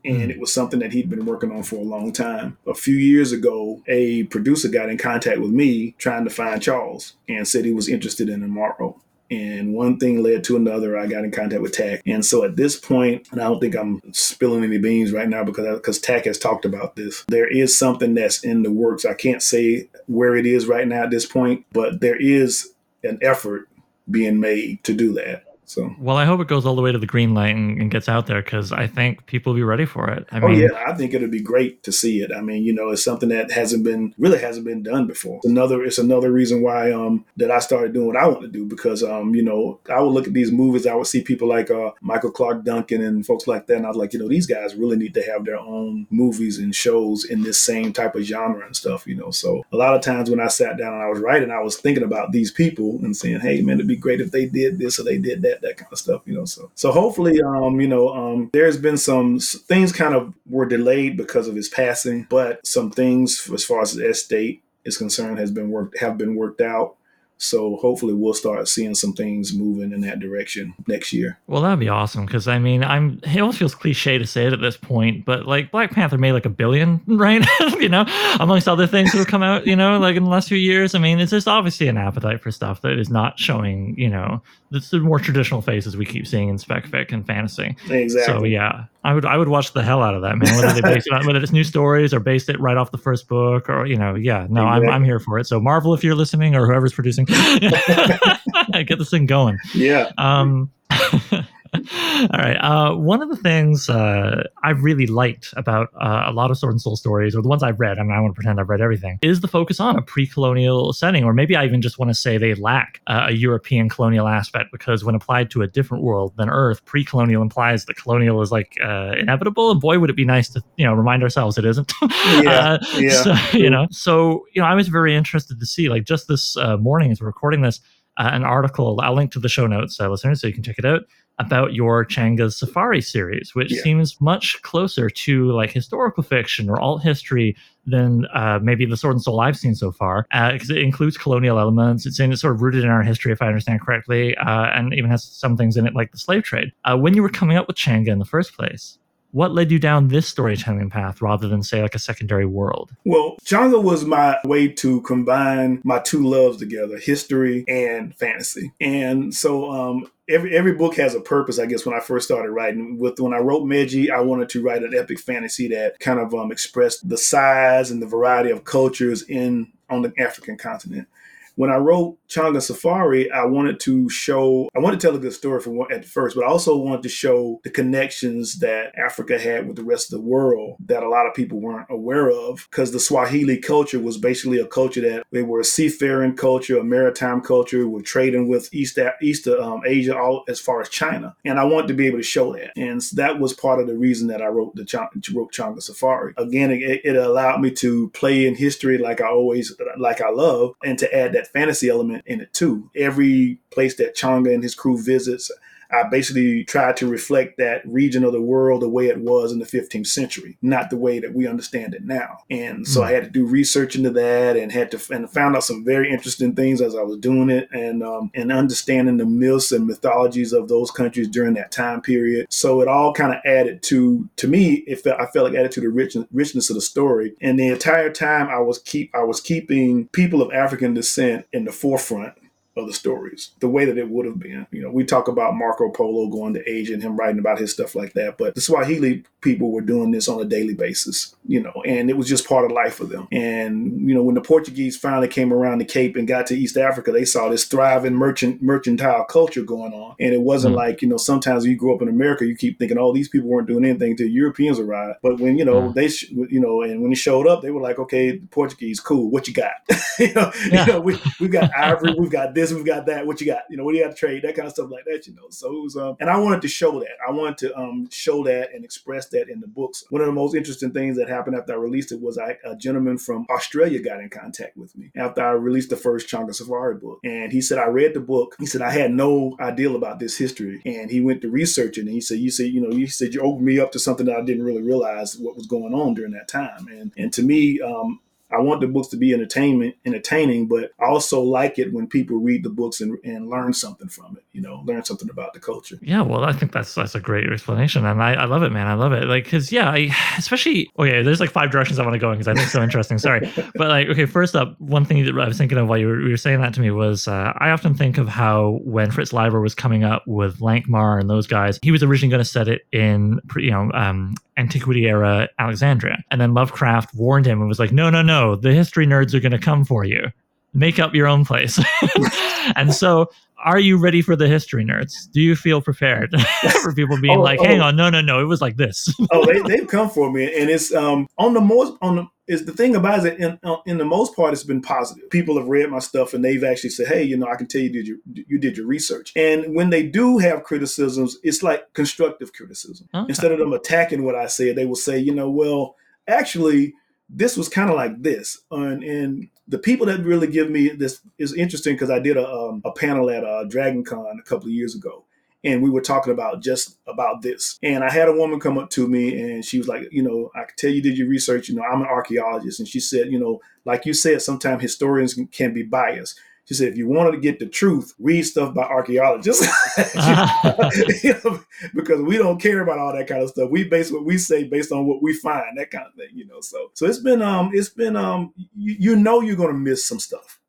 [0.05, 0.31] and hmm.
[0.31, 2.57] it was something that he'd been working on for a long time.
[2.67, 7.15] A few years ago, a producer got in contact with me trying to find Charles
[7.29, 8.99] and said he was interested in Imaro.
[9.31, 10.97] And one thing led to another.
[10.97, 13.77] I got in contact with TAC, and so at this point, and I don't think
[13.77, 17.25] I'm spilling any beans right now because because Tack has talked about this.
[17.29, 19.05] There is something that's in the works.
[19.05, 22.73] I can't say where it is right now at this point, but there is
[23.05, 23.69] an effort
[24.11, 25.45] being made to do that.
[25.69, 27.91] So well, I hope it goes all the way to the green light and, and
[27.91, 30.27] gets out there because I think people will be ready for it.
[30.33, 32.33] I oh yeah, I think it'll be great to see it.
[32.33, 35.37] I mean, you know, it's something that hasn't been really hasn't been done before.
[35.37, 38.49] It's another it's another reason why um that I started doing what I want to
[38.49, 41.49] do because um you know I would look at these movies, I would see people
[41.49, 44.29] like uh Michael Clarke Duncan and folks like that, and I was like, you know,
[44.29, 48.15] these guys really need to have their own movies and shows in this same type
[48.15, 49.31] of genre and stuff, you know.
[49.31, 51.77] So a lot of times when I sat down and I was writing, I was
[51.77, 54.99] thinking about these people and saying, hey man, it'd be great if they did this
[54.99, 56.45] or they did that, that kind of stuff, you know.
[56.45, 61.17] So so hopefully, um, you know, um, there's been some things kind of were delayed
[61.17, 65.51] because of his passing, but some things as far as the estate is concerned has
[65.51, 66.97] been worked have been worked out.
[67.39, 71.39] So hopefully we'll start seeing some things moving in that direction next year.
[71.47, 74.53] Well, that'd be awesome because I mean, I'm it almost feels cliche to say it
[74.53, 77.47] at this point, but like Black Panther made like a billion, right?
[77.79, 78.05] you know,
[78.41, 80.97] amongst other things that have come out, you know, like in the last few years.
[80.97, 84.43] I mean, it's just obviously an appetite for stuff that is not showing, you know,
[84.71, 87.77] the more traditional faces we keep seeing in spec fic and fantasy.
[87.89, 88.41] Exactly.
[88.41, 90.55] So yeah, I would I would watch the hell out of that man.
[90.57, 92.99] Whether they base it on, whether it's new stories or based it right off the
[92.99, 94.89] first book or you know yeah no exactly.
[94.89, 95.47] I'm I'm here for it.
[95.47, 97.25] So Marvel, if you're listening or whoever's producing,
[98.87, 99.59] get this thing going.
[99.75, 100.13] Yeah.
[100.19, 100.71] Um.
[102.33, 102.57] All right.
[102.57, 106.73] Uh, one of the things uh, I really liked about uh, a lot of Sword
[106.73, 108.69] and Soul stories, or the ones I've read, I mean, I want to pretend I've
[108.69, 111.99] read everything, is the focus on a pre colonial setting, or maybe I even just
[111.99, 115.67] want to say they lack uh, a European colonial aspect because when applied to a
[115.67, 119.71] different world than Earth, pre colonial implies that colonial is like uh, inevitable.
[119.71, 121.93] And boy, would it be nice to, you know, remind ourselves it isn't.
[122.43, 122.79] yeah.
[122.97, 123.23] yeah.
[123.23, 126.57] So, you know, so, you know, I was very interested to see, like, just this
[126.79, 127.81] morning as we're recording this,
[128.19, 131.03] an article, I'll link to the show notes, listeners, so you can check it out
[131.39, 133.83] about your Changa's Safari series, which yeah.
[133.83, 139.15] seems much closer to like historical fiction or alt history than uh, maybe the Sword
[139.15, 142.07] and Soul I've seen so far, because uh, it includes colonial elements.
[142.07, 144.93] It's in it's sort of rooted in our history, if I understand correctly, uh, and
[144.95, 146.73] even has some things in it like the slave trade.
[146.85, 148.99] Uh, when you were coming up with Changa in the first place,
[149.31, 152.93] what led you down this storytelling path rather than say like a secondary world?
[153.05, 158.73] Well Changa was my way to combine my two loves together history and fantasy.
[158.81, 162.51] And so um, every every book has a purpose i guess when i first started
[162.51, 162.99] writing.
[162.99, 166.35] With when i wrote meji i wanted to write an epic fantasy that kind of
[166.35, 171.09] um, expressed the size and the variety of cultures in on the african continent.
[171.55, 175.33] When I wrote Changa Safari, I wanted to show, I wanted to tell a good
[175.33, 179.67] story for at first, but I also wanted to show the connections that Africa had
[179.67, 182.67] with the rest of the world that a lot of people weren't aware of.
[182.71, 186.85] Because the Swahili culture was basically a culture that they were a seafaring culture, a
[186.85, 191.35] maritime culture, were trading with East East um, Asia, all as far as China.
[191.45, 193.97] And I wanted to be able to show that, and that was part of the
[193.97, 196.35] reason that I wrote the Ch- wrote Changa Safari.
[196.37, 200.75] Again, it, it allowed me to play in history like I always like I love,
[200.85, 202.91] and to add that fantasy element in it too.
[202.95, 205.51] Every place that Changa and his crew visits,
[205.91, 209.59] I basically tried to reflect that region of the world the way it was in
[209.59, 212.39] the 15th century, not the way that we understand it now.
[212.51, 213.05] And so mm.
[213.05, 216.11] I had to do research into that and had to and found out some very
[216.11, 220.53] interesting things as I was doing it and um, and understanding the myths and mythologies
[220.53, 222.47] of those countries during that time period.
[222.51, 224.85] So it all kind of added to to me.
[224.87, 227.35] It felt I felt like added to the rich, richness of the story.
[227.41, 231.65] And the entire time I was keep I was keeping people of African descent in
[231.65, 232.35] the forefront
[232.79, 234.67] of the stories the way that it would have been.
[234.71, 237.73] You know, we talk about Marco Polo going to Asia and him writing about his
[237.73, 241.61] stuff like that, but the Swahili people were doing this on a daily basis, you
[241.61, 243.29] know, and it was just part of life for them.
[243.31, 246.77] And, you know, when the Portuguese finally came around the Cape and got to East
[246.77, 250.17] Africa, they saw this thriving merchant mercantile culture going on.
[250.19, 250.89] And it wasn't mm-hmm.
[250.89, 253.49] like, you know, sometimes you grow up in America, you keep thinking, oh, these people
[253.49, 255.19] weren't doing anything until Europeans arrived.
[255.23, 255.93] But when, you know, yeah.
[255.95, 259.31] they, sh- you know, and when they showed up, they were like, okay, Portuguese, cool.
[259.31, 259.73] What you got?
[260.19, 260.87] you know, yeah.
[260.87, 263.27] you know we, we've got ivory, we've got this, we've got that.
[263.27, 263.63] What you got?
[263.71, 264.43] You know, what do you have to trade?
[264.43, 265.49] That kind of stuff like that, you know.
[265.51, 267.17] So it was, um, and I wanted to show that.
[267.27, 270.05] I wanted to um, show that and express that in the books.
[270.11, 272.77] One of the most interesting things that happened after I released it was I, a
[272.77, 276.97] gentleman from Australia got in contact with me after I released the first Changa Safari
[276.97, 277.21] book.
[277.25, 278.57] And he said, I read the book.
[278.59, 280.83] He said, I had no idea about this history.
[280.85, 282.03] And he went to research it.
[282.03, 284.27] And he said, You said, you know, you said you opened me up to something
[284.27, 286.87] that I didn't really realize what was going on during that time.
[286.89, 291.07] And and to me, um, I want the books to be entertainment, entertaining, but I
[291.07, 294.45] also like it when people read the books and, and learn something from it.
[294.53, 295.99] You know, learn something about the culture.
[296.01, 298.87] Yeah, well, I think that's that's a great explanation, and I, I love it, man.
[298.87, 299.25] I love it.
[299.25, 301.23] Like, cause yeah, I especially okay.
[301.23, 303.19] There's like five directions I want to go in because I think it's so interesting.
[303.19, 303.41] Sorry,
[303.75, 306.21] but like, okay, first up, one thing that I was thinking of while you were,
[306.21, 309.33] you were saying that to me was uh, I often think of how when Fritz
[309.33, 312.69] Leiber was coming up with Lankhmar and those guys, he was originally going to set
[312.69, 316.23] it in you know um, antiquity era Alexandria.
[316.31, 319.41] And then Lovecraft warned him and was like, no, no, no, the history nerds are
[319.41, 320.31] going to come for you.
[320.75, 321.81] Make up your own place.
[322.77, 323.31] and so,
[323.65, 325.31] are you ready for the history nerds?
[325.33, 326.33] Do you feel prepared
[326.83, 327.87] for people being oh, like, hang oh.
[327.87, 329.13] on, no, no, no, it was like this?
[329.33, 330.45] oh, they, they've come for me.
[330.45, 333.77] And it's um on the most, on the, is the thing about it in, uh,
[333.87, 336.89] in the most part it's been positive people have read my stuff and they've actually
[336.89, 339.75] said hey you know i can tell you did your you did your research and
[339.75, 343.27] when they do have criticisms it's like constructive criticism okay.
[343.29, 345.95] instead of them attacking what i said they will say you know well
[346.27, 346.95] actually
[347.29, 351.21] this was kind of like this and, and the people that really give me this
[351.39, 354.67] is interesting because i did a, um, a panel at uh, dragon con a couple
[354.67, 355.25] of years ago
[355.65, 357.79] and we were talking about just about this.
[357.83, 360.51] And I had a woman come up to me and she was like, you know,
[360.55, 361.69] I can tell you did your research.
[361.69, 362.79] You know, I'm an archaeologist.
[362.79, 366.39] And she said, you know, like you said, sometimes historians can, can be biased.
[366.69, 369.67] She said, if you wanted to get the truth, read stuff by archaeologists.
[370.15, 371.61] you know,
[371.95, 373.71] because we don't care about all that kind of stuff.
[373.71, 376.47] We base what we say based on what we find, that kind of thing, you
[376.47, 376.61] know.
[376.61, 380.21] So so it's been um it's been um you, you know you're gonna miss some
[380.21, 380.61] stuff.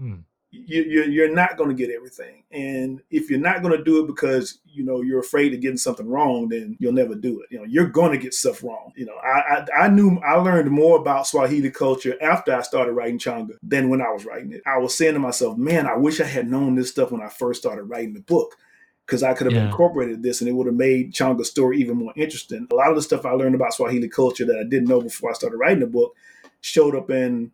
[0.00, 2.44] Mm you, you're not going to get everything.
[2.50, 5.78] And if you're not going to do it because you know you're afraid of getting
[5.78, 7.46] something wrong, then you'll never do it.
[7.50, 8.92] You know, you're going to get stuff wrong.
[8.94, 12.92] You know, I, I, I knew I learned more about Swahili culture after I started
[12.92, 14.62] writing Changa than when I was writing it.
[14.66, 17.28] I was saying to myself, man, I wish I had known this stuff when I
[17.28, 18.54] first started writing the book
[19.06, 19.66] because I could have yeah.
[19.66, 22.68] incorporated this and it would have made Changa's story even more interesting.
[22.70, 25.30] A lot of the stuff I learned about Swahili culture that I didn't know before
[25.30, 26.14] I started writing the book
[26.60, 27.50] showed up in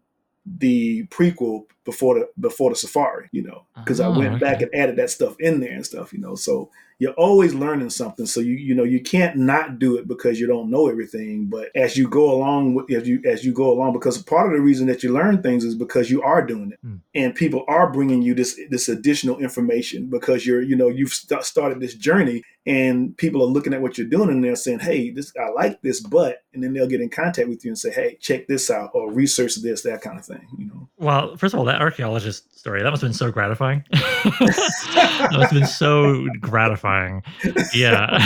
[0.58, 4.40] the prequel before the before the safari you know because oh, i went okay.
[4.40, 7.90] back and added that stuff in there and stuff you know so you're always learning
[7.90, 11.46] something so you you know you can't not do it because you don't know everything
[11.46, 14.62] but as you go along as you as you go along because part of the
[14.62, 16.98] reason that you learn things is because you are doing it mm.
[17.14, 21.44] and people are bringing you this this additional information because you're you know you've st-
[21.44, 25.10] started this journey and people are looking at what you're doing and they're saying hey
[25.10, 27.90] this i like this but and then they'll get in contact with you and say
[27.90, 30.88] hey check this out or research this that kind of thing you know?
[30.98, 33.84] Well first of all that archaeologist story that must have been so gratifying.
[35.18, 37.22] That must have been so gratifying.
[37.74, 38.18] Yeah.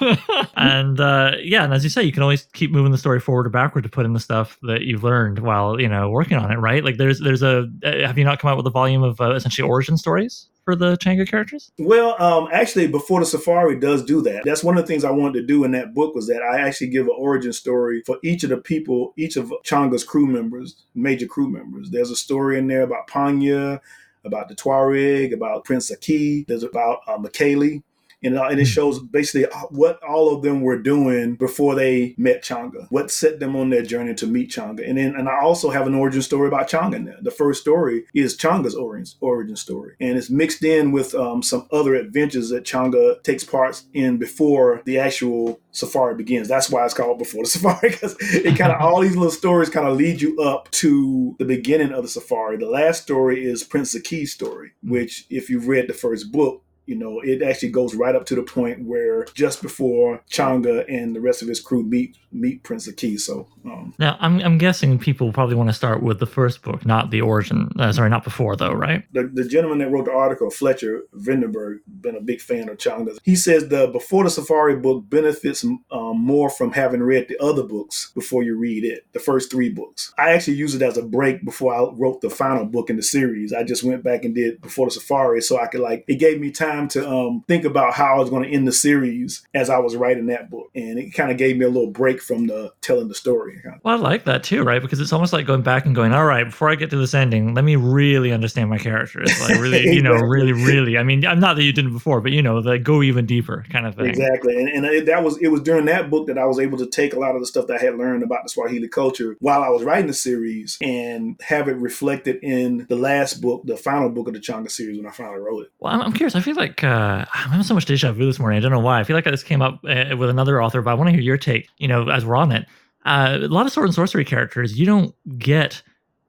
[0.54, 3.46] And uh, yeah and as you say you can always keep moving the story forward
[3.46, 6.50] or backward to put in the stuff that you've learned while you know working on
[6.50, 6.84] it right?
[6.84, 9.34] Like there's there's a uh, have you not come out with a volume of uh,
[9.34, 11.70] essentially origin stories for the Changa characters?
[11.78, 14.42] Well, um, actually, before the Safari does do that.
[14.44, 16.60] That's one of the things I wanted to do in that book was that I
[16.60, 20.76] actually give an origin story for each of the people, each of Changa's crew members,
[20.94, 21.90] major crew members.
[21.90, 23.80] There's a story in there about Panya,
[24.24, 26.44] about the Tuareg, about Prince Aki.
[26.46, 27.82] There's about uh, Mikaele
[28.22, 28.72] and, uh, and it hmm.
[28.72, 33.56] shows basically what all of them were doing before they met Changa, what set them
[33.56, 34.88] on their journey to meet Changa.
[34.88, 37.18] And then, and I also have an origin story about Changa in there.
[37.20, 41.66] The first story is Changa's origin, origin story, and it's mixed in with um, some
[41.72, 46.48] other adventures that Changa takes parts in before the actual safari begins.
[46.48, 49.70] That's why it's called Before the Safari, because it kind of all these little stories
[49.70, 52.56] kind of lead you up to the beginning of the safari.
[52.58, 56.96] The last story is Prince Aki's story, which, if you've read the first book, you
[56.96, 61.20] know, it actually goes right up to the point where just before Changa and the
[61.20, 63.18] rest of his crew meet meet Prince Aki.
[63.18, 66.84] So um, now I'm, I'm guessing people probably want to start with the first book,
[66.86, 67.70] not the origin.
[67.78, 69.04] Uh, sorry, not before though, right?
[69.12, 73.18] The, the gentleman that wrote the article, Fletcher Vandenberg, been a big fan of Changa.
[73.22, 77.62] He says the before the Safari book benefits um, more from having read the other
[77.62, 80.12] books before you read it, the first three books.
[80.18, 83.02] I actually used it as a break before I wrote the final book in the
[83.02, 83.52] series.
[83.52, 86.40] I just went back and did before the Safari so I could like it gave
[86.40, 89.70] me time to um, think about how I was going to end the series as
[89.70, 92.46] I was writing that book, and it kind of gave me a little break from
[92.46, 93.62] the telling the story.
[93.82, 94.80] Well, I like that too, right?
[94.80, 97.14] Because it's almost like going back and going, all right, before I get to this
[97.14, 99.30] ending, let me really understand my characters.
[99.40, 100.98] Like really, you know, really, really.
[100.98, 103.64] I mean, I'm not that you didn't before, but you know, like go even deeper
[103.70, 104.06] kind of thing.
[104.06, 106.78] Exactly, and, and it, that was it was during that book that I was able
[106.78, 109.36] to take a lot of the stuff that I had learned about the Swahili culture
[109.40, 113.76] while I was writing the series and have it reflected in the last book, the
[113.76, 115.72] final book of the Changa series when I finally wrote it.
[115.78, 116.34] Well, I'm, I'm curious.
[116.34, 118.58] I feel like uh, I'm having so much deja vu this morning.
[118.58, 119.00] I don't know why.
[119.00, 121.20] I feel like this came up uh, with another author, but I want to hear
[121.20, 121.68] your take.
[121.78, 122.66] You know, as we're on it,
[123.04, 125.82] uh, a lot of sword and sorcery characters you don't get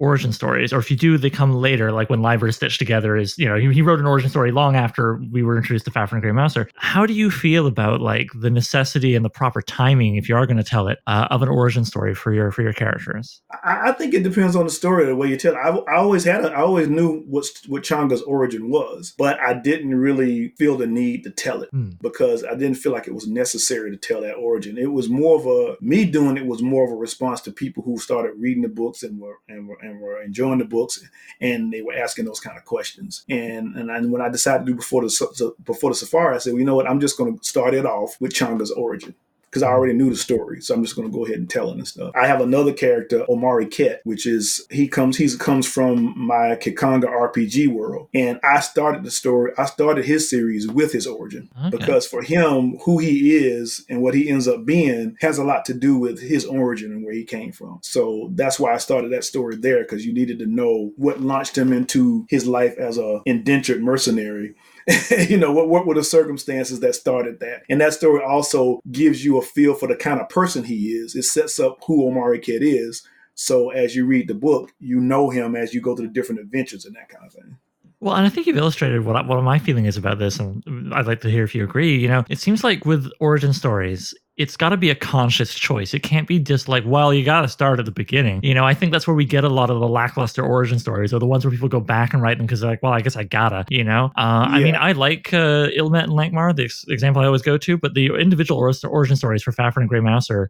[0.04, 3.38] origin stories, or if you do, they come later, like when Leiber Stitched Together is,
[3.38, 6.22] you know, he, he wrote an origin story long after we were introduced to and
[6.22, 6.70] Grey Mouser.
[6.76, 10.46] How do you feel about like the necessity and the proper timing, if you are
[10.46, 13.42] going to tell it, uh, of an origin story for your for your characters?
[13.64, 15.58] I, I, think it depends on the story, the way you tell it.
[15.58, 19.54] I, I always had, a, I always knew what what Changa's origin was, but I
[19.54, 21.92] didn't really feel the need to tell it hmm.
[22.02, 24.78] because I didn't feel like it was necessary to tell that origin.
[24.78, 27.84] It was more of a me doing it was more of a response to people
[27.84, 31.04] who started reading the books and were and were, and and were enjoying the books,
[31.40, 33.24] and they were asking those kind of questions.
[33.30, 36.54] And and I, when I decided to do before the before the safari, I said,
[36.54, 39.16] well, you know what, I'm just going to start it off with Changa's origin
[39.54, 39.76] because I mm-hmm.
[39.76, 40.62] already knew the story.
[40.62, 42.12] So I'm just going to go ahead and tell it and stuff.
[42.16, 47.04] I have another character, Omari Ket, which is he comes he comes from my Kikanga
[47.04, 49.52] RPG world, and I started the story.
[49.56, 51.78] I started his series with his origin okay.
[51.78, 55.66] because for him, who he is and what he ends up being has a lot
[55.66, 57.80] to do with his origin and where he came from.
[57.84, 61.56] So that's why I started that story there because you needed to know what launched
[61.56, 64.56] him into his life as a indentured mercenary
[65.30, 67.64] you know, what, what were the circumstances that started that?
[67.70, 71.16] And that story also gives you a feel for the kind of person he is.
[71.16, 73.08] It sets up who Omari Ket is.
[73.36, 76.42] So as you read the book, you know him as you go through the different
[76.42, 77.58] adventures and that kind of thing.
[78.00, 80.62] Well, and I think you've illustrated what what my feeling is about this, and
[80.94, 81.98] I'd like to hear if you agree.
[81.98, 85.94] You know, it seems like with origin stories, it's got to be a conscious choice.
[85.94, 88.40] It can't be just like, well, you got to start at the beginning.
[88.44, 91.14] You know, I think that's where we get a lot of the lackluster origin stories,
[91.14, 93.02] or the ones where people go back and write them because they're like, well, I
[93.02, 93.66] guess I gotta.
[93.70, 94.56] You know, uh, yeah.
[94.56, 97.58] I mean, I like uh, Ill Met in Lankhmar, the ex- example I always go
[97.58, 100.50] to, but the individual origin stories for Fafhrd and Grey Mouse are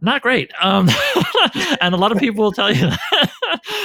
[0.00, 0.52] not great.
[0.62, 0.88] Um,
[1.80, 3.32] and a lot of people will tell you that.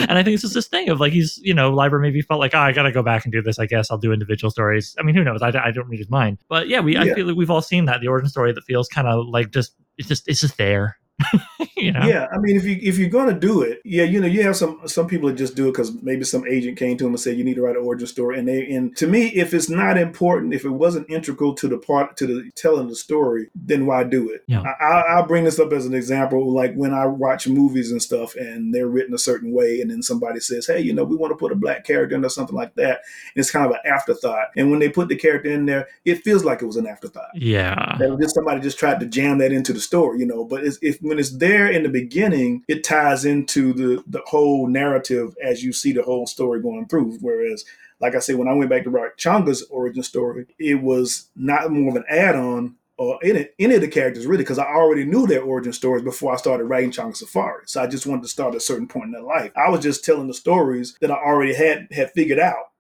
[0.02, 2.40] And I think it's just this thing of like he's, you know, Leiber maybe felt
[2.40, 3.60] like, oh, I got to go back and do this.
[3.60, 4.96] I guess I'll do individual stories.
[5.00, 5.42] I mean, who knows?
[5.42, 6.40] I, I don't read his mind.
[6.48, 7.02] But yeah, we yeah.
[7.02, 9.52] I feel like we've all seen that the origin story that feels kind of like
[9.52, 10.98] just it's just it's just there.
[11.78, 12.06] you know?
[12.06, 14.56] Yeah, I mean, if you if you're gonna do it, yeah, you know, you have
[14.56, 17.20] some some people that just do it because maybe some agent came to them and
[17.20, 19.70] said you need to write an origin story, and they and to me, if it's
[19.70, 23.86] not important, if it wasn't integral to the part to the telling the story, then
[23.86, 24.44] why do it?
[24.48, 24.62] Yeah.
[24.62, 28.36] I, will bring this up as an example, like when I watch movies and stuff,
[28.36, 31.32] and they're written a certain way, and then somebody says, hey, you know, we want
[31.32, 33.02] to put a black character in there, something like that,
[33.36, 36.24] and it's kind of an afterthought, and when they put the character in there, it
[36.24, 37.30] feels like it was an afterthought.
[37.36, 40.64] Yeah, that just somebody just tried to jam that into the story, you know, but
[40.64, 45.36] it's, if when it's there in the beginning, it ties into the the whole narrative
[45.44, 47.20] as you see the whole story going through.
[47.22, 47.64] Whereas,
[48.00, 51.72] like I said, when I went back to write Changa's origin story, it was not
[51.72, 55.28] more of an add-on or any, any of the characters really because I already knew
[55.28, 57.64] their origin stories before I started writing Changa Safari.
[57.68, 59.52] So I just wanted to start at a certain point in their life.
[59.56, 62.72] I was just telling the stories that I already had had figured out.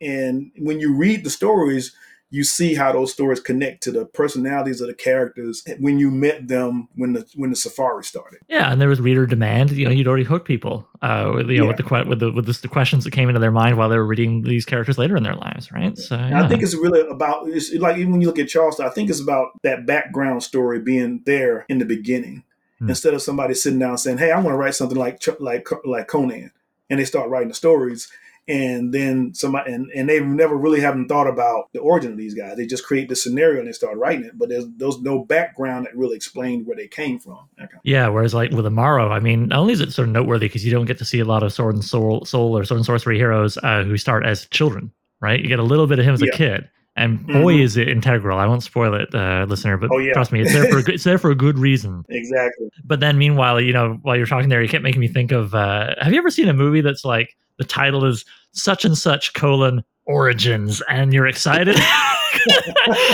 [0.00, 1.94] And when you read the stories,
[2.32, 6.48] you see how those stories connect to the personalities of the characters when you met
[6.48, 8.40] them when the when the safari started.
[8.48, 9.70] Yeah, and there was reader demand.
[9.70, 10.88] You know, you'd already hooked people.
[11.02, 11.68] Uh, with, you know, yeah.
[11.68, 14.06] with the with the with the, questions that came into their mind while they were
[14.06, 15.98] reading these characters later in their lives, right?
[15.98, 16.42] So yeah.
[16.42, 18.94] I think it's really about it's like even when you look at Charles Saunders, I
[18.94, 22.44] think it's about that background story being there in the beginning
[22.78, 22.88] hmm.
[22.88, 26.08] instead of somebody sitting down saying, "Hey, I want to write something like like like
[26.08, 26.50] Conan,"
[26.88, 28.10] and they start writing the stories
[28.48, 32.34] and then somebody and, and they never really haven't thought about the origin of these
[32.34, 32.56] guys.
[32.56, 35.86] They just create the scenario and they start writing it, but there's there's no background
[35.86, 37.48] that really explained where they came from.
[37.60, 37.76] Okay.
[37.84, 40.64] Yeah, whereas like with Imaro, I mean, not only is it sort of noteworthy because
[40.64, 42.86] you don't get to see a lot of sword and soul, soul or sword and
[42.86, 45.40] sorcery heroes uh, who start as children, right?
[45.40, 46.30] You get a little bit of him as yeah.
[46.32, 46.68] a kid.
[46.94, 47.62] And boy, mm-hmm.
[47.62, 48.38] is it integral!
[48.38, 50.12] I won't spoil it, uh, listener, but oh, yeah.
[50.12, 52.04] trust me, it's there for a good, it's there for a good reason.
[52.10, 52.68] Exactly.
[52.84, 55.54] But then, meanwhile, you know, while you're talking there, you kept making me think of.
[55.54, 59.34] Uh, have you ever seen a movie that's like the title is such and such
[59.34, 61.76] colon Origins, and you're excited.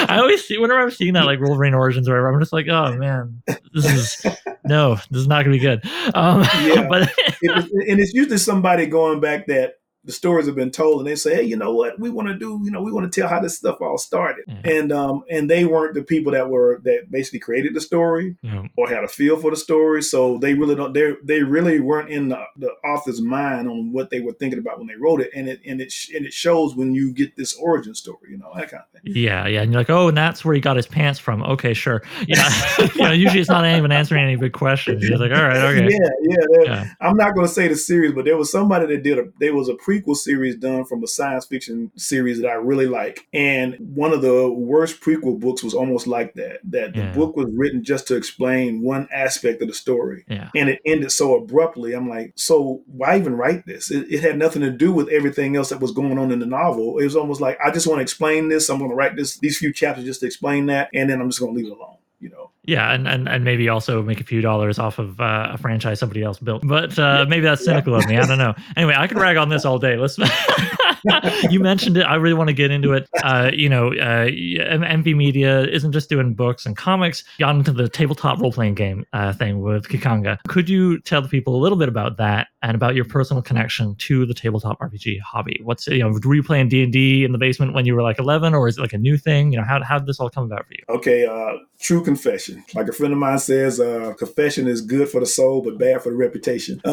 [0.09, 2.67] I always see whenever I'm seeing that like Wolverine Origins or whatever, I'm just like,
[2.69, 3.43] oh man,
[3.75, 3.85] this
[4.25, 5.85] is no, this is not gonna be good.
[6.15, 9.75] Um, yeah, but and it's usually somebody going back that
[10.09, 12.35] the stories have been told and they say, hey, you know what, we want to
[12.35, 14.47] do, you know, we want to tell how this stuff all started.
[14.49, 14.67] Mm-hmm.
[14.67, 18.69] And um and they weren't the people that were that basically created the story mm-hmm.
[18.79, 20.03] or had a feel for the story.
[20.03, 24.09] So they really don't they they really weren't in the, the, author's mind on what
[24.09, 25.31] they were thinking about when they wrote it.
[25.35, 28.51] And it and it and it shows when you get this origin story, you know,
[28.55, 29.13] that kind of thing.
[29.15, 29.61] Yeah, yeah.
[29.61, 31.43] And you're like, oh, and that's where he got his pants from.
[31.43, 32.03] Okay, sure.
[32.27, 32.49] Yeah,
[32.95, 35.07] you know usually it's not even answering any big questions.
[35.07, 35.87] You're like, all right, okay.
[35.91, 36.63] Yeah, yeah.
[36.65, 36.93] yeah.
[37.03, 39.69] I'm not gonna say the series, but there was somebody that did a there was
[39.69, 43.27] a prequel series done from a science fiction series that I really like.
[43.33, 46.61] And one of the worst prequel books was almost like that.
[46.65, 47.15] That the yeah.
[47.15, 50.25] book was written just to explain one aspect of the story.
[50.29, 50.51] Yeah.
[50.55, 51.95] And it ended so abruptly.
[51.95, 53.91] I'm like, so why even write this?
[53.91, 56.47] It, it, had nothing to do with everything else that was going on in the
[56.47, 56.99] novel.
[56.99, 58.69] It was almost like I just want to explain this.
[58.69, 61.29] I'm going to write this these few chapters just to explain that, and then I'm
[61.29, 62.48] just going to leave it alone you know.
[62.69, 66.01] Yeah, and, and and maybe also make a few dollars off of uh, a franchise
[66.01, 66.67] somebody else built.
[66.67, 67.99] But uh, maybe that's cynical yeah.
[68.01, 68.19] of me.
[68.19, 68.55] I don't know.
[68.77, 69.97] Anyway, I could rag on this all day.
[69.97, 70.19] Let's.
[71.51, 72.03] you mentioned it.
[72.03, 73.09] I really want to get into it.
[73.25, 77.25] Uh, you know, uh, MV Media isn't just doing books and comics.
[77.39, 80.39] Got into the tabletop role playing game uh, thing with Kikanga.
[80.47, 83.95] Could you tell the people a little bit about that and about your personal connection
[83.97, 85.61] to the tabletop RPG hobby?
[85.63, 88.03] What's you know, were you playing D and D in the basement when you were
[88.03, 89.53] like eleven, or is it like a new thing?
[89.53, 90.85] You know, how how did this all come about for you?
[90.89, 92.65] Okay, uh, true confession.
[92.75, 96.03] Like a friend of mine says, uh, confession is good for the soul but bad
[96.03, 96.81] for the reputation.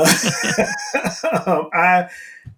[0.95, 2.09] Uh, um, I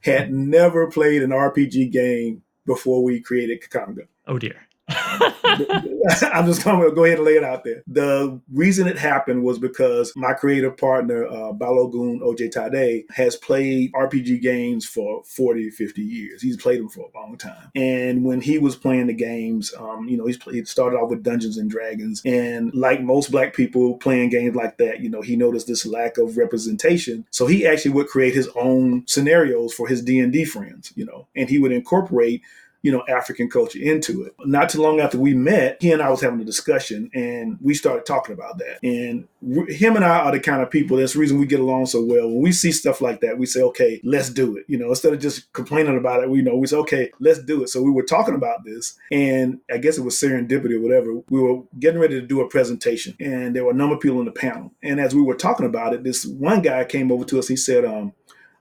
[0.02, 4.08] had never played an RPG game before we created Kikanga.
[4.28, 4.67] Oh dear.
[4.90, 7.84] I'm just going to go ahead and lay it out there.
[7.88, 14.42] The reason it happened was because my creative partner, uh, Balogun Ojetade, has played RPG
[14.42, 16.42] games for 40, 50 years.
[16.42, 17.70] He's played them for a long time.
[17.76, 21.24] And when he was playing the games, um, you know, he's played, started off with
[21.24, 22.22] Dungeons and Dragons.
[22.24, 26.18] And like most black people playing games like that, you know, he noticed this lack
[26.18, 27.26] of representation.
[27.32, 31.50] So he actually would create his own scenarios for his D&D friends, you know, and
[31.50, 32.42] he would incorporate
[32.84, 34.36] you know, African culture into it.
[34.46, 37.74] Not too long after we met, he and I was having a discussion and we
[37.74, 38.80] started talking about that.
[38.84, 39.28] And
[39.70, 42.04] him and I are the kind of people, that's the reason we get along so
[42.04, 42.28] well.
[42.28, 44.66] When we see stuff like that, we say, okay, let's do it.
[44.68, 47.64] You know, instead of just complaining about it, we know, we say, okay, let's do
[47.64, 47.70] it.
[47.70, 51.14] So we were talking about this and I guess it was serendipity or whatever.
[51.30, 54.20] We were getting ready to do a presentation and there were a number of people
[54.20, 54.72] in the panel.
[54.84, 57.48] And as we were talking about it, this one guy came over to us.
[57.48, 58.14] He said, um,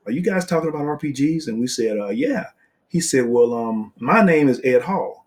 [0.06, 1.48] are you guys talking about RPGs?
[1.48, 2.46] And we said, uh, yeah
[2.88, 5.26] he said, Well, um, my name is Ed Hall.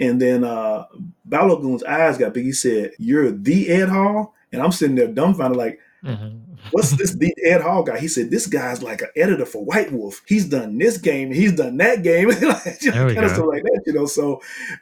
[0.00, 0.86] And then uh
[1.28, 2.44] Balogun's eyes got big.
[2.44, 4.34] He said, You're the Ed Hall?
[4.52, 6.51] And I'm sitting there dumbfounded, like, mm-hmm.
[6.70, 7.98] What's this the Ed Hall guy?
[7.98, 10.22] He said, This guy's like an editor for White Wolf.
[10.26, 13.62] He's done this game, he's done that game, like, you know, kind of stuff like
[13.62, 14.06] that, you know.
[14.06, 14.40] So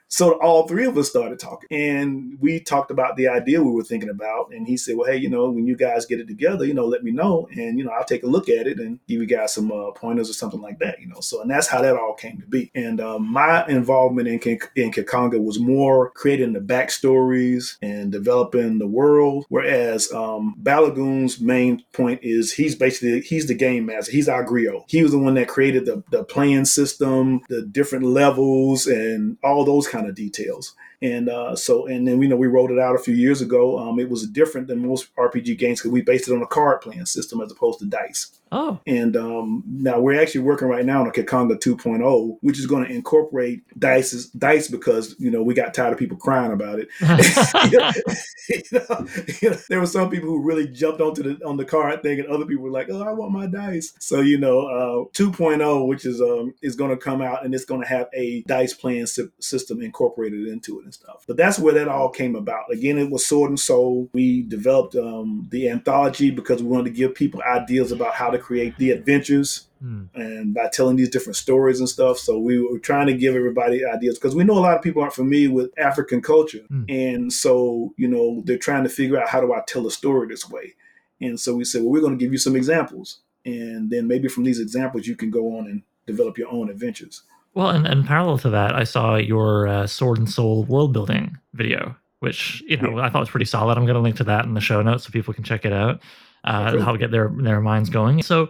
[0.08, 1.68] so all three of us started talking.
[1.70, 4.52] And we talked about the idea we were thinking about.
[4.52, 6.86] And he said, Well, hey, you know, when you guys get it together, you know,
[6.86, 7.48] let me know.
[7.52, 9.90] And, you know, I'll take a look at it and give you guys some uh,
[9.92, 11.20] pointers or something like that, you know.
[11.20, 12.70] So and that's how that all came to be.
[12.74, 14.40] And uh, my involvement in
[14.76, 21.69] in Kikanga was more creating the backstories and developing the world, whereas um, Balogun's main
[21.70, 24.12] main point is he's basically he's the game master.
[24.12, 24.84] He's our griot.
[24.88, 29.64] He was the one that created the the playing system, the different levels, and all
[29.64, 30.74] those kind of details.
[31.02, 33.78] And uh, so, and then we know we rolled it out a few years ago.
[33.78, 36.82] Um, it was different than most RPG games because we based it on a card
[36.82, 38.39] playing system as opposed to dice.
[38.52, 38.80] Oh.
[38.86, 42.84] And um, now we're actually working right now on a Kikanga 2.0, which is going
[42.84, 46.88] to incorporate dice, dice because, you know, we got tired of people crying about it.
[48.50, 49.06] you know,
[49.40, 52.18] you know, there were some people who really jumped onto the on the card thing
[52.18, 53.92] and other people were like, oh, I want my dice.
[53.98, 57.64] So, you know, uh, 2.0, which is um, is going to come out and it's
[57.64, 61.24] going to have a dice playing system incorporated into it and stuff.
[61.26, 62.72] But that's where that all came about.
[62.72, 64.08] Again, it was Sword and Soul.
[64.12, 68.39] We developed um, the anthology because we wanted to give people ideas about how to
[68.40, 70.08] create the adventures mm.
[70.14, 72.18] and by telling these different stories and stuff.
[72.18, 75.02] So we were trying to give everybody ideas because we know a lot of people
[75.02, 76.64] aren't familiar with African culture.
[76.70, 76.84] Mm.
[76.88, 80.28] And so, you know, they're trying to figure out how do I tell a story
[80.28, 80.74] this way?
[81.20, 83.20] And so we said, well, we're going to give you some examples.
[83.44, 87.22] And then maybe from these examples, you can go on and develop your own adventures.
[87.54, 91.36] Well, and, and parallel to that, I saw your uh, Sword and Soul world building
[91.54, 93.04] video, which you know yeah.
[93.04, 93.76] I thought was pretty solid.
[93.76, 95.72] I'm going to link to that in the show notes so people can check it
[95.72, 96.00] out.
[96.44, 98.22] Uh, How get their their minds going.
[98.22, 98.48] So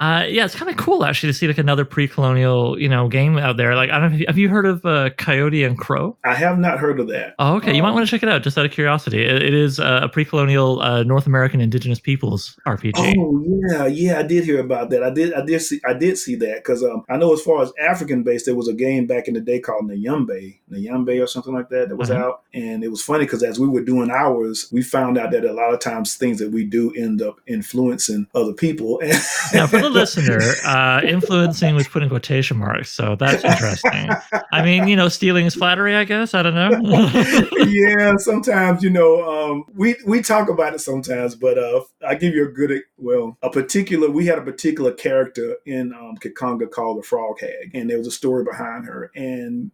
[0.00, 3.36] Uh, yeah, it's kind of cool actually to see like another pre-colonial, you know, game
[3.36, 3.76] out there.
[3.76, 6.16] Like, I don't know, have you heard of uh, Coyote and Crow?
[6.24, 7.34] I have not heard of that.
[7.38, 7.70] Oh, okay.
[7.70, 9.22] Um, you might um, want to check it out just out of curiosity.
[9.22, 12.94] it, it is uh, a pre-colonial uh, North American Indigenous peoples RPG.
[12.96, 15.02] Oh yeah, yeah, I did hear about that.
[15.02, 17.60] I did, I did see, I did see that because um, I know as far
[17.62, 21.26] as African based, there was a game back in the day called Nyambe, Nyambe or
[21.26, 22.24] something like that that was uh-huh.
[22.24, 25.44] out, and it was funny because as we were doing ours, we found out that
[25.44, 28.98] a lot of times things that we do end up influencing other people.
[29.52, 34.10] now, for the listener, uh, influencing was put in quotation marks, so that's interesting.
[34.52, 36.34] I mean, you know, stealing is flattery, I guess.
[36.34, 36.70] I don't know.
[37.66, 42.34] yeah, sometimes you know, um, we we talk about it sometimes, but uh, I give
[42.34, 44.10] you a good, well, a particular.
[44.10, 48.06] We had a particular character in um, Kikanga called the Frog Hag, and there was
[48.06, 49.70] a story behind her, and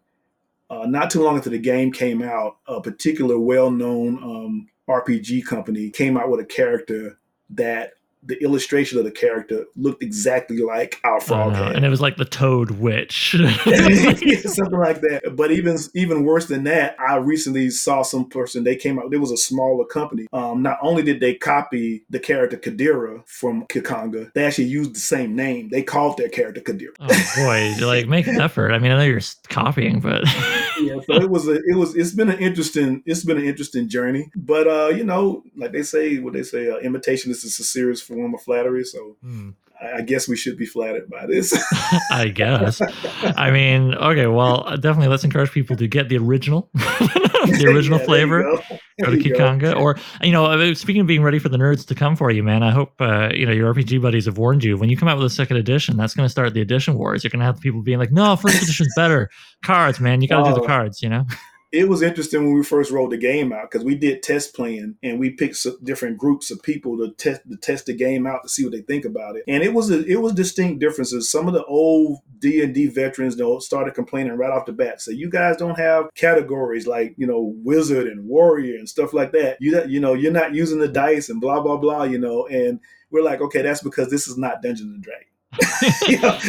[0.69, 5.91] uh, not too long after the game came out, a particular well-known um, RPG company
[5.91, 7.19] came out with a character
[7.51, 7.93] that
[8.27, 12.16] the illustration of the character looked exactly like our frog uh, and it was like
[12.16, 13.31] the toad witch.
[13.33, 15.35] Something like that.
[15.37, 19.20] But even even worse than that i recently saw some person they came out there
[19.20, 20.27] was a smaller company.
[20.33, 25.01] Um, not only did they copy the character kadira from kikanga they actually used the
[25.01, 25.68] same name.
[25.68, 28.72] They called their character kadira oh boy like make an effort.
[28.72, 30.24] I mean i know you're copying but
[30.81, 33.89] yeah so it was a it was it's been an interesting it's been an interesting
[33.89, 34.31] journey.
[34.35, 38.01] But uh you know like they say what they say uh, imitation is a serious
[38.01, 38.85] form of flattery.
[38.85, 39.51] So hmm.
[39.81, 41.53] I guess we should be flattered by this.
[42.11, 42.81] I guess.
[43.23, 48.05] I mean, okay, well, definitely let's encourage people to get the original, the original yeah,
[48.07, 48.43] flavor.
[48.43, 48.62] Go.
[49.05, 52.17] Go to Kikanga, or you know, speaking of being ready for the nerds to come
[52.17, 52.62] for you, man.
[52.62, 54.79] I hope uh, you know your RPG buddies have warned you.
[54.79, 57.23] When you come out with a second edition, that's going to start the edition wars.
[57.23, 59.29] You're going to have people being like, "No, first edition's better."
[59.62, 60.67] Cards, man, you got to do the oh.
[60.67, 61.03] cards.
[61.03, 61.27] You know
[61.73, 64.97] it was interesting when we first rolled the game out because we did test playing
[65.03, 68.49] and we picked different groups of people to test to test the game out to
[68.49, 69.45] see what they think about it.
[69.49, 71.31] And it was a, it was distinct differences.
[71.31, 75.01] Some of the old D and D veterans though started complaining right off the bat.
[75.01, 79.33] So you guys don't have categories like you know wizard and warrior and stuff like
[79.33, 79.59] that.
[79.61, 82.05] You you know you're not using the dice and blah blah blah.
[82.05, 85.31] You know, and we're like, okay, that's because this is not Dungeons and Dragons.
[86.09, 86.38] yeah,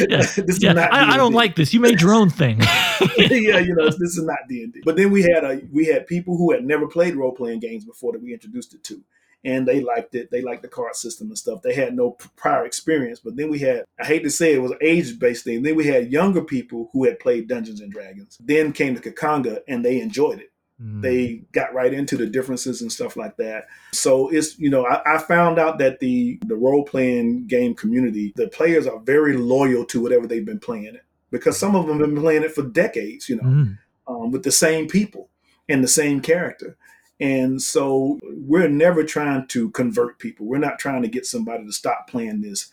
[0.58, 0.88] yeah.
[0.92, 1.72] I, I, don't like this.
[1.72, 2.60] You made your own thing.
[3.16, 4.82] yeah, you know, this is not D and D.
[4.84, 7.84] But then we had a we had people who had never played role playing games
[7.84, 9.02] before that we introduced it to,
[9.44, 10.30] and they liked it.
[10.30, 11.62] They liked the card system and stuff.
[11.62, 13.20] They had no prior experience.
[13.20, 15.62] But then we had I hate to say it, it was an age based thing.
[15.62, 18.36] Then we had younger people who had played Dungeons and Dragons.
[18.40, 20.50] Then came to Kikanga and they enjoyed it.
[20.82, 21.02] Mm.
[21.02, 23.66] They got right into the differences and stuff like that.
[23.92, 28.32] So it's you know I, I found out that the the role playing game community,
[28.36, 32.00] the players are very loyal to whatever they've been playing it because some of them
[32.00, 33.28] have been playing it for decades.
[33.28, 33.78] You know, mm.
[34.06, 35.30] um, with the same people
[35.68, 36.76] and the same character.
[37.20, 40.46] And so we're never trying to convert people.
[40.46, 42.70] We're not trying to get somebody to stop playing this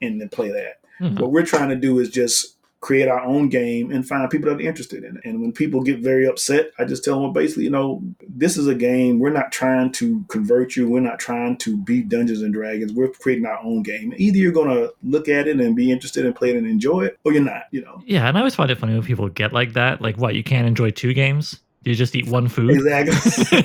[0.00, 0.80] and then play that.
[1.00, 1.20] Mm-hmm.
[1.20, 4.58] What we're trying to do is just create our own game and find people that
[4.58, 5.24] are interested in it.
[5.24, 8.56] And when people get very upset, I just tell them well, basically, you know, this
[8.56, 9.18] is a game.
[9.18, 10.88] We're not trying to convert you.
[10.88, 12.92] We're not trying to beat Dungeons and Dragons.
[12.92, 14.14] We're creating our own game.
[14.16, 17.02] Either you're going to look at it and be interested and play it and enjoy
[17.02, 18.00] it, or you're not, you know.
[18.06, 18.28] Yeah.
[18.28, 20.00] And I always find it funny when people get like that.
[20.00, 21.60] Like, what, you can't enjoy two games?
[21.84, 22.70] You just eat one food?
[22.70, 23.58] Exactly.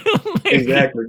[0.51, 1.05] exactly.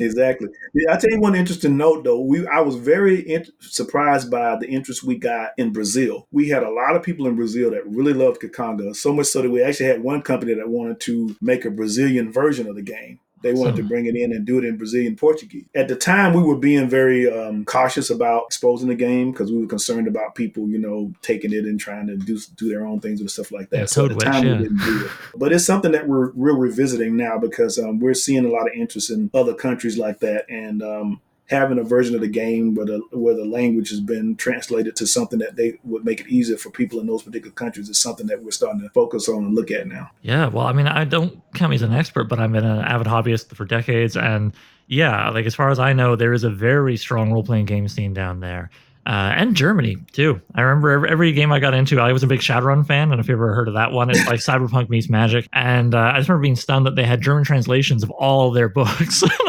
[0.00, 0.48] Exactly.
[0.74, 2.20] Yeah, I tell you one interesting note though.
[2.20, 6.26] We I was very in, surprised by the interest we got in Brazil.
[6.32, 9.42] We had a lot of people in Brazil that really loved Kikanga, so much so
[9.42, 12.82] that we actually had one company that wanted to make a Brazilian version of the
[12.82, 13.20] game.
[13.42, 15.64] They wanted to bring it in and do it in Brazilian Portuguese.
[15.74, 19.58] At the time, we were being very um, cautious about exposing the game because we
[19.58, 23.00] were concerned about people, you know, taking it and trying to do do their own
[23.00, 23.78] things and stuff like that.
[23.78, 24.56] Yeah, so at the time, yeah.
[24.56, 25.10] we didn't do it.
[25.36, 28.74] But it's something that we're we're revisiting now because um, we're seeing a lot of
[28.74, 31.20] interest in other countries like that, and um,
[31.52, 35.06] having a version of the game where the where the language has been translated to
[35.06, 38.26] something that they would make it easier for people in those particular countries is something
[38.26, 40.10] that we're starting to focus on and look at now.
[40.22, 42.80] Yeah, well, I mean, I don't count me as an expert, but I've been an
[42.80, 44.52] avid hobbyist for decades, and
[44.88, 47.86] yeah, like as far as I know, there is a very strong role playing game
[47.86, 48.70] scene down there.
[49.04, 50.40] Uh, and Germany too.
[50.54, 53.10] I remember every, every, game I got into, I was a big Shadowrun fan.
[53.10, 55.48] And if you ever heard of that one, it's like Cyberpunk meets Magic.
[55.52, 58.68] And uh, I just remember being stunned that they had German translations of all their
[58.68, 59.24] books.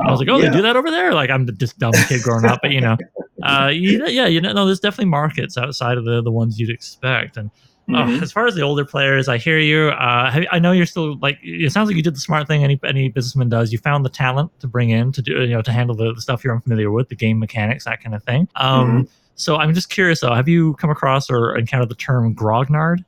[0.00, 0.50] I was like, oh, yeah.
[0.50, 1.12] they do that over there?
[1.12, 2.96] Like I'm the just dumb kid growing up, but you know,
[3.42, 6.70] uh, yeah, yeah, you know, no, there's definitely markets outside of the the ones you'd
[6.70, 7.36] expect.
[7.36, 7.50] And
[7.94, 8.22] uh, mm-hmm.
[8.22, 9.88] as far as the older players, I hear you.
[9.88, 11.38] Uh, I know you're still like.
[11.42, 13.72] It sounds like you did the smart thing any any businessman does.
[13.72, 16.20] You found the talent to bring in to do you know to handle the, the
[16.20, 18.48] stuff you're unfamiliar with, the game mechanics, that kind of thing.
[18.56, 19.12] Um, mm-hmm.
[19.34, 20.34] So I'm just curious though.
[20.34, 23.04] Have you come across or encountered the term grognard?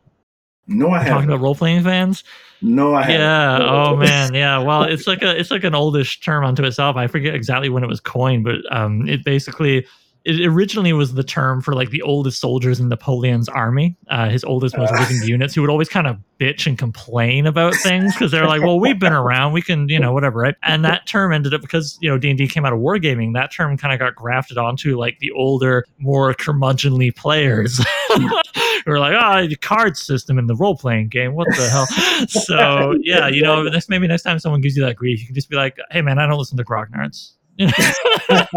[0.66, 1.12] No, I haven't.
[1.12, 2.24] Talking about role playing fans.
[2.62, 3.20] No, I haven't.
[3.20, 3.59] Yeah.
[3.61, 4.35] Oh man.
[4.35, 4.59] Yeah.
[4.59, 6.97] Well, it's like a it's like an oldish term unto itself.
[6.97, 9.87] I forget exactly when it was coined, but um, it basically
[10.25, 14.45] it originally was the term for like the oldest soldiers in Napoleon's army, uh, his
[14.45, 18.31] oldest, most wizened units, who would always kind of bitch and complain about things because
[18.31, 20.55] they're like, "Well, we've been around, we can, you know, whatever." Right?
[20.62, 23.35] And that term ended up because you know D and D came out of wargaming.
[23.35, 27.85] That term kind of got grafted onto like the older, more curmudgeonly players.
[28.85, 31.68] who are like, "Ah, oh, the card system in the role playing game, what the
[31.68, 31.87] hell?"
[32.29, 35.35] So yeah, you know, next maybe next time someone gives you that grief, you can
[35.35, 38.49] just be like, "Hey, man, I don't listen to Grognards." Well,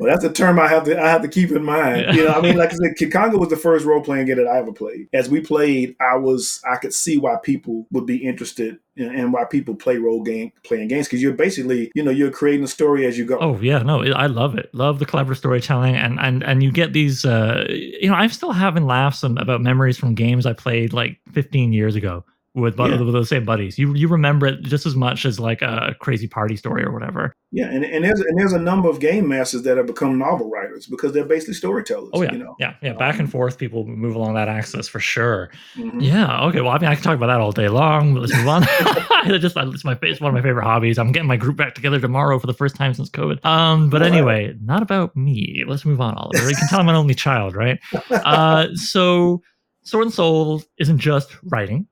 [0.00, 2.00] that's a term I have to I have to keep in mind.
[2.00, 2.12] Yeah.
[2.12, 4.48] You know, I mean, like I said, Kikanga was the first role playing game that
[4.48, 5.08] I ever played.
[5.12, 9.44] As we played, I was I could see why people would be interested and why
[9.44, 13.06] people play role game playing games because you're basically you know you're creating a story
[13.06, 13.38] as you go.
[13.38, 14.70] Oh yeah, no, I love it.
[14.74, 17.24] Love the clever storytelling and and and you get these.
[17.24, 21.72] uh You know, I'm still having laughs about memories from games I played like 15
[21.72, 23.00] years ago with, yeah.
[23.00, 23.78] with those same buddies.
[23.78, 27.32] You you remember it just as much as like a crazy party story or whatever.
[27.52, 30.50] Yeah, and, and there's and there's a number of game masters that have become novel
[30.50, 32.10] writers because they're basically storytellers.
[32.12, 32.56] Oh yeah, you know?
[32.58, 32.92] yeah, yeah.
[32.92, 35.50] Back um, and forth, people move along that axis for sure.
[35.76, 36.00] Mm-hmm.
[36.00, 36.44] Yeah.
[36.46, 36.60] Okay.
[36.60, 38.14] Well, I mean, I can talk about that all day long.
[38.14, 38.62] Let's move on.
[39.40, 40.98] just it's my it's one of my favorite hobbies.
[40.98, 43.44] I'm getting my group back together tomorrow for the first time since COVID.
[43.44, 45.62] Um, but anyway, not about me.
[45.66, 46.48] Let's move on, Oliver.
[46.48, 47.78] You can tell I'm an only child, right?
[48.10, 49.40] Uh, so.
[49.82, 51.88] Sword and Soul isn't just writing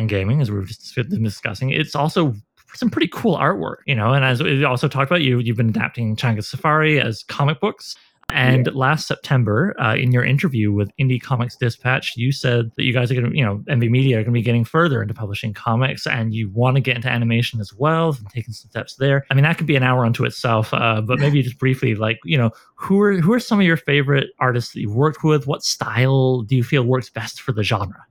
[0.00, 1.70] and gaming, as we were just discussing.
[1.70, 2.34] It's also
[2.74, 4.12] some pretty cool artwork, you know.
[4.12, 7.94] And as we also talked about, you you've been adapting Changa Safari as comic books.
[8.32, 8.72] And yeah.
[8.76, 13.10] last September, uh, in your interview with Indie Comics Dispatch, you said that you guys
[13.10, 15.52] are going to, you know, MV Media are going to be getting further into publishing
[15.52, 19.26] comics, and you want to get into animation as well, and taking some steps there.
[19.30, 22.20] I mean, that could be an hour unto itself, uh, but maybe just briefly, like,
[22.24, 25.48] you know, who are who are some of your favorite artists that you've worked with?
[25.48, 28.06] What style do you feel works best for the genre?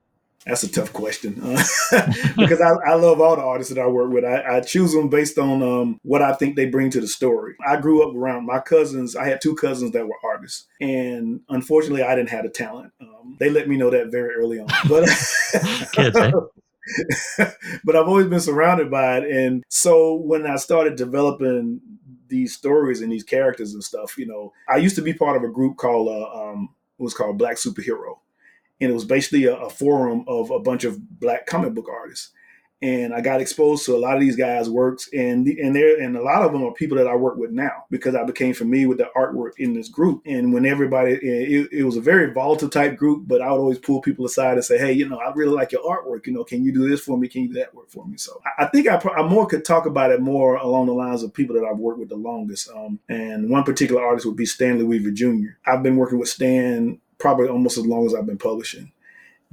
[0.50, 1.64] That's a tough question uh,
[2.38, 4.26] because I, I, love all the artists that I work with.
[4.26, 7.56] I, I choose them based on um, what I think they bring to the story.
[7.66, 9.16] I grew up around my cousins.
[9.16, 12.92] I had two cousins that were artists, and unfortunately, I didn't have the talent.
[13.00, 14.68] Um, they let me know that very early on.
[14.90, 15.04] But
[15.92, 16.32] Kids, eh?
[17.84, 21.82] but I've always been surrounded by it, and so when I started developing
[22.28, 25.44] these stories and these characters and stuff, you know, I used to be part of
[25.44, 28.18] a group called uh, um, it was called Black Superhero
[28.82, 32.32] and it was basically a, a, forum of a bunch of black comic book artists.
[32.82, 36.16] And I got exposed to a lot of these guys' works, and and there and
[36.16, 38.88] a lot of them are people that I work with now because I became familiar
[38.88, 40.22] with the artwork in this group.
[40.26, 43.80] And when everybody, it, it was a very volatile type group, but I would always
[43.80, 46.26] pull people aside and say, "Hey, you know, I really like your artwork.
[46.26, 47.28] You know, can you do this for me?
[47.28, 49.66] Can you do that work for me?" So I, I think I, I more could
[49.66, 52.70] talk about it more along the lines of people that I've worked with the longest.
[52.70, 55.58] Um, and one particular artist would be Stanley Weaver Jr.
[55.66, 58.92] I've been working with Stan probably almost as long as I've been publishing.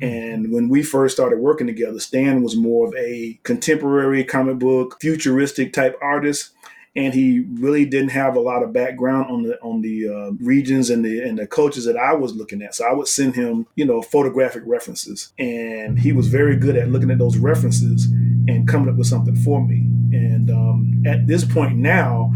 [0.01, 4.99] And when we first started working together, Stan was more of a contemporary comic book,
[5.01, 6.53] futuristic type artist,
[6.95, 10.91] and he really didn't have a lot of background on the on the uh, regions
[10.91, 12.75] and the and the cultures that I was looking at.
[12.75, 16.91] So I would send him, you know, photographic references, and he was very good at
[16.91, 18.07] looking at those references
[18.49, 19.89] and coming up with something for me.
[20.12, 22.33] And um, at this point now,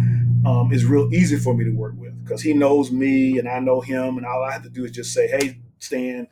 [0.46, 3.58] um, it's real easy for me to work with because he knows me and I
[3.58, 6.26] know him, and all I have to do is just say, "Hey, Stan."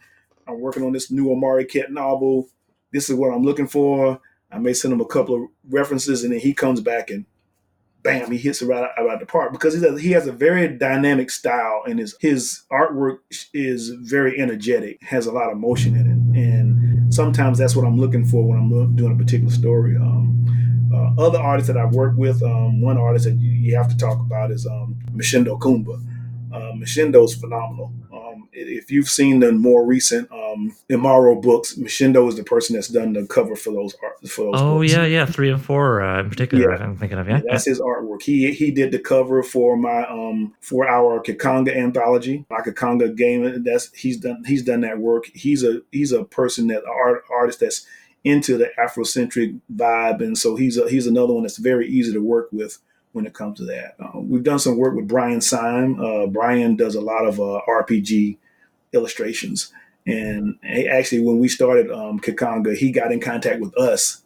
[0.46, 2.48] I'm working on this new Omari Ket novel.
[2.90, 4.18] This is what I'm looking for.
[4.50, 7.26] I may send him a couple of references, and then he comes back and
[8.02, 10.32] bam, he hits it right out about the park because he has, he has a
[10.32, 13.18] very dynamic style, and his his artwork
[13.52, 17.98] is very energetic, has a lot of motion in it, and sometimes that's what I'm
[17.98, 19.96] looking for when I'm doing a particular story.
[19.96, 20.46] Um,
[20.99, 23.96] uh, other artists that I've worked with, um, one artist that you, you, have to
[23.96, 26.03] talk about is um, Mshindo Kuumba.
[26.53, 27.92] Uh, Mshindo's phenomenal
[28.59, 33.12] if you've seen the more recent um, Imaro books, Mshindo is the person that's done
[33.12, 34.61] the cover for those art for those.
[34.61, 34.92] Oh books.
[34.92, 36.72] yeah, yeah, three and four uh, in particular.
[36.72, 36.82] Yeah.
[36.82, 37.40] I'm thinking of yeah.
[37.49, 38.22] That's his artwork.
[38.22, 43.62] He he did the cover for my um for our Kikanga anthology, my Kikanga game.
[43.62, 45.26] That's he's done he's done that work.
[45.34, 47.86] He's a he's a person that art artist that's
[48.24, 52.20] into the Afrocentric vibe, and so he's a, he's another one that's very easy to
[52.20, 52.78] work with
[53.12, 53.96] when it comes to that.
[53.98, 56.00] Uh, we've done some work with Brian Syme.
[56.00, 58.36] Uh, Brian does a lot of uh, RPG
[58.92, 59.72] illustrations.
[60.06, 64.22] And actually, when we started um, Kikanga, he got in contact with us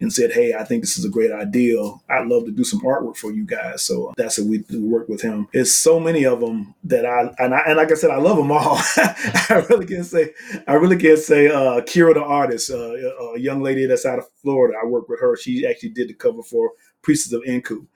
[0.00, 1.78] and said, "Hey, I think this is a great idea.
[2.08, 5.08] I'd love to do some artwork for you guys." So that's what we, we work
[5.08, 5.48] with him.
[5.52, 8.36] There's so many of them that I and, I and like I said, I love
[8.36, 8.78] them all.
[8.96, 10.32] I really can't say
[10.66, 12.94] I really can't say uh, Kira the artist, uh,
[13.34, 14.78] a young lady that's out of Florida.
[14.82, 15.36] I work with her.
[15.36, 16.72] She actually did the cover for
[17.02, 17.86] Priestess of Enku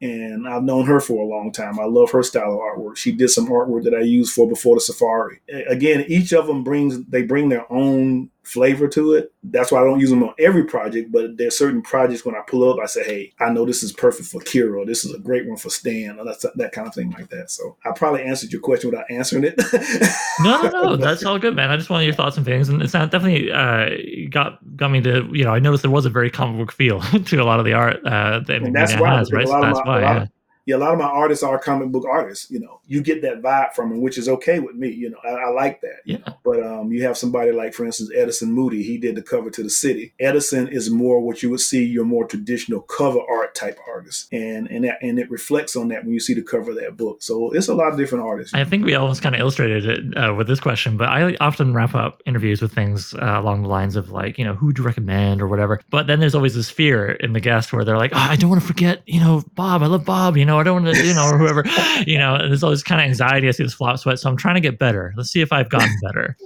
[0.00, 1.78] and I've known her for a long time.
[1.78, 2.96] I love her style of artwork.
[2.96, 5.40] She did some artwork that I used for before the Safari.
[5.68, 9.32] Again, each of them brings they bring their own flavor to it.
[9.42, 12.40] That's why I don't use them on every project, but there's certain projects when I
[12.46, 14.86] pull up, I say, hey, I know this is perfect for Kira.
[14.86, 16.18] This is a great one for Stan.
[16.18, 17.50] Or that's that kind of thing like that.
[17.50, 19.54] So I probably answered your question without answering it.
[20.40, 20.96] no, no, no.
[20.96, 21.70] That's all good, man.
[21.70, 25.00] I just wanted your thoughts and feelings, and it's not definitely uh, got got me
[25.02, 25.52] to you know.
[25.52, 28.04] I noticed there was a very comic book feel to a lot of the art
[28.06, 29.46] uh, that and that's why, has, right?
[29.46, 30.02] So that's my, why.
[30.02, 30.26] Yeah
[30.66, 32.50] yeah, a lot of my artists are comic book artists.
[32.50, 34.90] You know, you get that vibe from them, which is okay with me.
[34.90, 36.00] You know, I, I like that.
[36.04, 36.18] Yeah.
[36.44, 38.82] But um, you have somebody like, for instance, Edison Moody.
[38.82, 40.12] He did the cover to the city.
[40.20, 44.68] Edison is more what you would see your more traditional cover art type artist, and
[44.70, 47.22] and that, and it reflects on that when you see the cover of that book.
[47.22, 48.52] So it's a lot of different artists.
[48.54, 51.74] I think we almost kind of illustrated it uh, with this question, but I often
[51.74, 54.78] wrap up interviews with things uh, along the lines of like, you know, who would
[54.78, 55.80] you recommend or whatever.
[55.90, 58.50] But then there's always this fear in the guest where they're like, oh, I don't
[58.50, 59.82] want to forget, you know, Bob.
[59.82, 60.36] I love Bob.
[60.36, 61.64] You know, I don't want to, you know or whoever,
[62.06, 63.48] you know, there's all this kind of anxiety.
[63.48, 64.18] I see this flop sweat.
[64.18, 65.12] So I'm trying to get better.
[65.16, 66.36] Let's see if I've gotten better.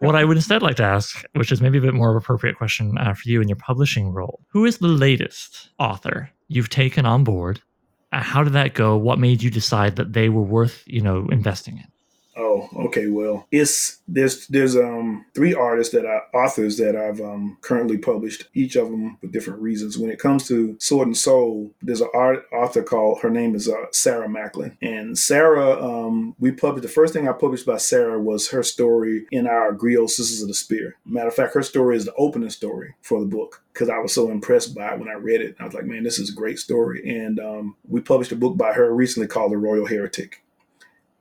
[0.00, 2.22] what I would instead like to ask, which is maybe a bit more of an
[2.22, 6.70] appropriate question uh, for you in your publishing role, who is the latest author you've
[6.70, 7.60] taken on board?
[8.12, 8.96] Uh, how did that go?
[8.96, 11.84] What made you decide that they were worth, you know, investing in?
[12.36, 13.06] Oh, okay.
[13.06, 18.48] Well, it's there's there's um three artists that I authors that I've um currently published,
[18.52, 19.96] each of them for different reasons.
[19.96, 23.68] When it comes to Sword and Soul, there's an art author called her name is
[23.68, 28.20] uh, Sarah Macklin, and Sarah um we published the first thing I published by Sarah
[28.20, 30.96] was her story in our Griot Sisters of the Spear.
[31.06, 34.14] Matter of fact, her story is the opening story for the book because I was
[34.14, 35.56] so impressed by it when I read it.
[35.58, 37.02] I was like, man, this is a great story.
[37.06, 40.42] And um, we published a book by her recently called The Royal Heretic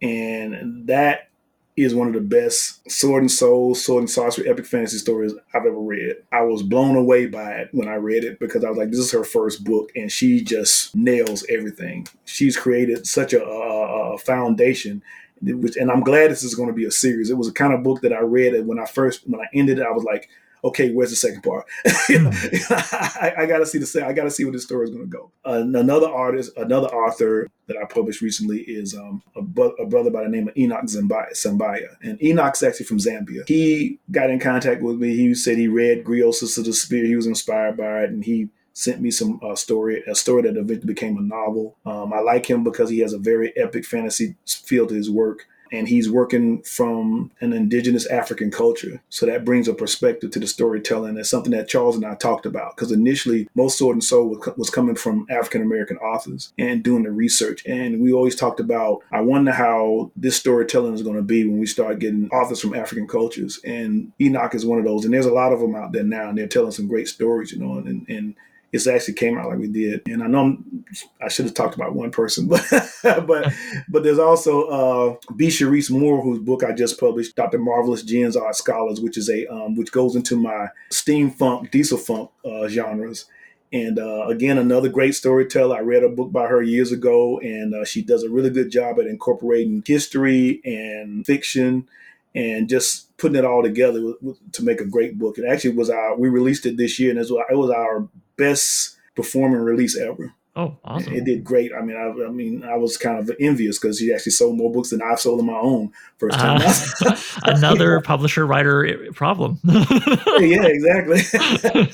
[0.02, 1.30] and that
[1.78, 5.66] is one of the best sword and soul, sword and sorcery epic fantasy stories I've
[5.66, 6.16] ever read.
[6.32, 9.00] I was blown away by it when I read it because I was like, this
[9.00, 12.08] is her first book, and she just nails everything.
[12.24, 15.02] She's created such a, a, a foundation.
[15.42, 17.30] Which, and I'm glad this is going to be a series.
[17.30, 19.48] It was a kind of book that I read, and when I first when I
[19.54, 20.30] ended it, I was like,
[20.66, 21.66] okay, where's the second part?
[22.08, 22.28] Hmm.
[22.70, 25.06] I, I got to see the I got to see where this story is to
[25.08, 25.32] go.
[25.44, 30.24] Uh, another artist, another author that I published recently is um, a, a, brother by
[30.24, 31.88] the name of Enoch Zambaya.
[32.04, 33.48] And Enoch's actually from Zambia.
[33.48, 35.16] He got in contact with me.
[35.16, 37.06] He said he read Griot Sisters of the Spear.
[37.06, 40.58] He was inspired by it, and he sent me some uh, story, a story that
[40.58, 41.78] eventually became a novel.
[41.86, 45.48] Um, I like him because he has a very epic fantasy feel to his work
[45.72, 49.02] and he's working from an indigenous African culture.
[49.10, 51.16] So that brings a perspective to the storytelling.
[51.16, 54.70] That's something that Charles and I talked about because initially most Sword and Soul was
[54.70, 57.66] coming from African American authors and doing the research.
[57.66, 61.60] And we always talked about, I wonder how this storytelling is going to be when
[61.60, 63.60] we start getting authors from African cultures.
[63.64, 65.06] And Enoch is one of those.
[65.06, 67.52] And there's a lot of them out there now, and they're telling some great stories,
[67.52, 68.36] you know, and, and
[68.76, 70.02] it actually came out like we did.
[70.08, 70.86] And I know I'm,
[71.22, 72.64] i should have talked about one person, but
[73.04, 73.54] but
[73.90, 75.48] but there's also uh, B.
[75.48, 77.58] Sharice Moore, whose book I just published, Dr.
[77.60, 82.30] Marvelous Gens Art Scholars, which is a um, which goes into my steampunk, diesel funk
[82.44, 83.26] uh, genres.
[83.74, 85.76] And uh, again, another great storyteller.
[85.76, 88.72] I read a book by her years ago, and uh, she does a really good
[88.72, 91.88] job at incorporating history and fiction
[92.36, 94.14] and just putting it all together
[94.52, 95.38] to make a great book.
[95.38, 98.08] It actually was our we released it this year, and it was our
[98.38, 100.34] best performing release ever.
[100.58, 101.14] Oh, awesome!
[101.14, 101.74] It did great.
[101.78, 104.72] I mean, I, I mean, I was kind of envious because he actually sold more
[104.72, 106.62] books than I've sold on my own first time.
[106.64, 109.60] Uh, another publisher writer problem.
[109.66, 111.20] yeah, exactly.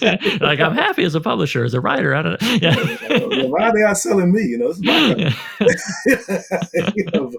[0.42, 2.14] like I'm happy as a publisher, as a writer.
[2.14, 2.42] I don't.
[2.62, 2.76] Yeah.
[3.48, 4.44] Why are they not selling me?
[4.44, 5.34] You know, it's my
[6.96, 7.32] you know,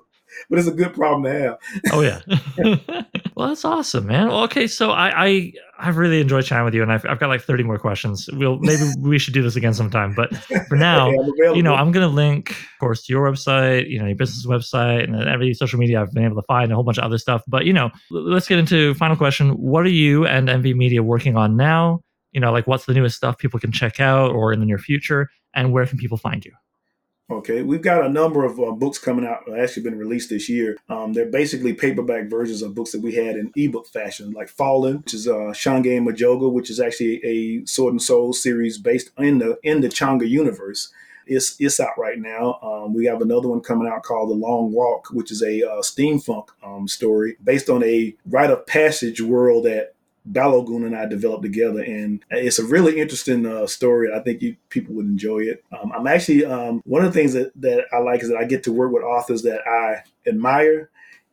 [0.49, 1.59] but it's a good problem to have.
[1.93, 2.21] oh yeah.
[3.37, 4.29] well, that's awesome, man.
[4.29, 7.29] Well, okay, so I, I I've really enjoyed chatting with you, and I've, I've got
[7.29, 8.29] like 30 more questions.
[8.33, 10.15] We'll maybe we should do this again sometime.
[10.15, 10.35] But
[10.69, 14.07] for now, yeah, you know, I'm gonna link, of course, to your website, you know,
[14.07, 16.85] your business website, and every social media I've been able to find, and a whole
[16.85, 17.43] bunch of other stuff.
[17.49, 19.51] But you know, let's get into final question.
[19.51, 22.01] What are you and MV Media working on now?
[22.33, 24.79] You know, like what's the newest stuff people can check out or in the near
[24.79, 26.53] future, and where can people find you?
[27.33, 30.51] Okay, we've got a number of uh, books coming out, uh, actually been released this
[30.51, 30.77] year.
[30.91, 34.99] Um, they're basically paperback versions of books that we had in ebook fashion, like Fallen,
[34.99, 39.39] which is uh, Shange Majoga, which is actually a Sword and Soul series based in
[39.39, 40.93] the in the Changa universe.
[41.27, 42.59] It's it's out right now.
[42.63, 45.81] Um, we have another one coming out called The Long Walk, which is a uh,
[45.81, 49.92] steampunk um, story based on a rite of passage world that
[50.31, 54.13] Balogun and I developed together, and it's a really interesting uh, story.
[54.15, 55.65] I think you, people would enjoy it.
[55.73, 58.45] Um, I'm actually um, one of the things that, that I like is that I
[58.45, 60.91] get to work with authors that I admire,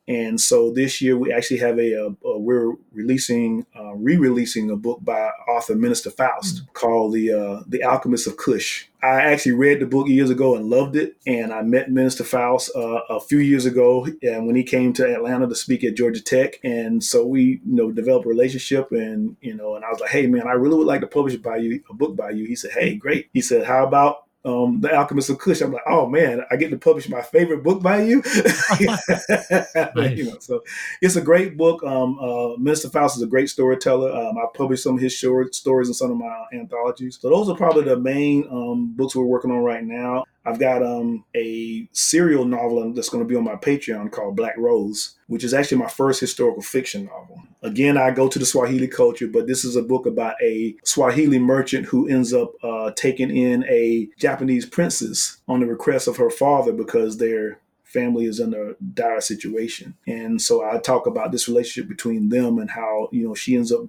[0.10, 4.76] And so this year we actually have a, a, a we're releasing uh, re-releasing a
[4.76, 6.72] book by author Minister Faust mm-hmm.
[6.74, 8.89] called the uh, the Alchemist of Kush.
[9.02, 11.16] I actually read the book years ago and loved it.
[11.26, 15.14] And I met Minister Faust uh, a few years ago and when he came to
[15.14, 16.60] Atlanta to speak at Georgia Tech.
[16.64, 20.10] And so we, you know, developed a relationship and, you know, and I was like,
[20.10, 22.46] hey, man, I really would like to publish by you, a book by you.
[22.46, 23.30] He said, hey, great.
[23.34, 25.62] He said, how about um, The Alchemist of Kush.
[25.62, 28.22] I'm like, oh man, I get to publish my favorite book by you.
[28.80, 30.18] nice.
[30.18, 30.64] you know, so
[31.02, 31.84] it's a great book.
[31.84, 34.12] Um, uh, Minister Faust is a great storyteller.
[34.12, 37.20] Um, I published some of his short stories in some of my anthologies.
[37.22, 40.26] So those are probably the main um, books we're working on right now.
[40.50, 44.58] I've got um, a serial novel that's going to be on my Patreon called Black
[44.58, 47.44] Rose, which is actually my first historical fiction novel.
[47.62, 51.38] Again, I go to the Swahili culture, but this is a book about a Swahili
[51.38, 56.32] merchant who ends up uh, taking in a Japanese princess on the request of her
[56.32, 59.96] father because their family is in a dire situation.
[60.08, 63.72] And so I talk about this relationship between them and how, you know, she ends
[63.72, 63.82] up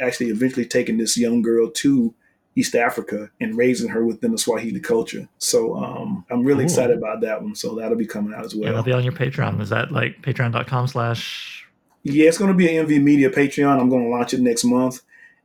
[0.00, 2.14] actually eventually taking this young girl to
[2.56, 5.28] East Africa and raising her within the Swahili culture.
[5.38, 6.64] So um, I'm really cool.
[6.64, 7.54] excited about that one.
[7.54, 8.64] So that'll be coming out as well.
[8.64, 9.60] Yeah, that'll be on your Patreon.
[9.60, 11.66] Is that like patreon.com slash?
[12.02, 13.78] Yeah, it's going to be an MV Media Patreon.
[13.78, 15.02] I'm going to launch it next month.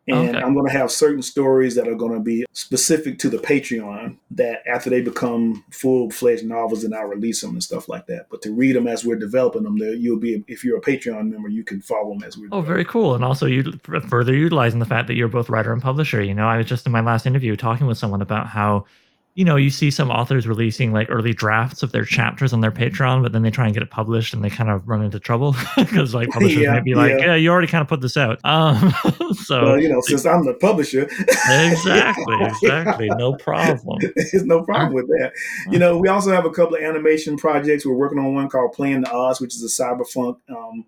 [0.09, 0.43] Oh, and okay.
[0.43, 4.17] I'm going to have certain stories that are going to be specific to the Patreon
[4.31, 8.25] that after they become full fledged novels, then I'll release them and stuff like that.
[8.31, 11.29] But to read them as we're developing them, there you'll be, if you're a Patreon
[11.29, 12.49] member, you can follow them as we're.
[12.51, 13.13] Oh, very cool.
[13.13, 13.73] And also, you
[14.07, 16.23] further utilizing the fact that you're both writer and publisher.
[16.23, 18.85] You know, I was just in my last interview talking with someone about how
[19.33, 22.71] you know, you see some authors releasing like early drafts of their chapters on their
[22.71, 25.19] Patreon, but then they try and get it published and they kind of run into
[25.19, 27.27] trouble because like publishers yeah, might be like, yeah.
[27.27, 27.35] yeah.
[27.35, 28.39] you already kind of put this out.
[28.43, 28.93] Um,
[29.33, 33.99] so, well, you know, since I'm the publisher, exactly, exactly, no problem.
[34.15, 35.31] There's no problem with that.
[35.69, 37.85] You know, we also have a couple of animation projects.
[37.85, 40.85] We're working on one called Playing the Odds, which is a cyberpunk um,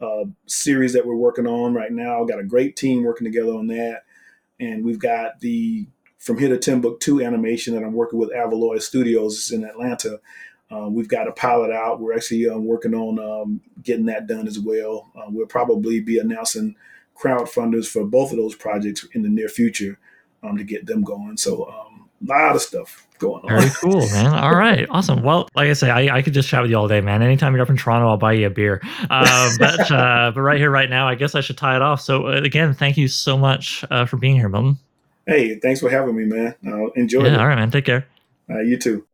[0.00, 2.24] uh, series that we're working on right now.
[2.24, 4.02] Got a great team working together on that,
[4.58, 5.86] and we've got the
[6.24, 10.20] from here to Timbuktu animation that I'm working with Avaloy Studios in Atlanta.
[10.70, 12.00] Um, we've got a pilot out.
[12.00, 15.12] We're actually um, working on um, getting that done as well.
[15.14, 16.76] Uh, we'll probably be announcing
[17.14, 19.98] crowdfunders for both of those projects in the near future
[20.42, 21.36] um, to get them going.
[21.36, 23.60] So um, a lot of stuff going on.
[23.60, 24.26] Very cool, man.
[24.34, 25.22] All right, awesome.
[25.22, 27.20] Well, like I say, I, I could just chat with you all day, man.
[27.22, 28.80] Anytime you're up in Toronto, I'll buy you a beer.
[29.10, 32.00] Uh, but uh, but right here, right now, I guess I should tie it off.
[32.00, 34.78] So uh, again, thank you so much uh, for being here, Milton.
[35.26, 36.54] Hey, thanks for having me, man.
[36.66, 37.40] Uh, enjoy yeah, it.
[37.40, 37.70] All right, man.
[37.70, 38.06] Take care.
[38.48, 39.06] Uh, you too.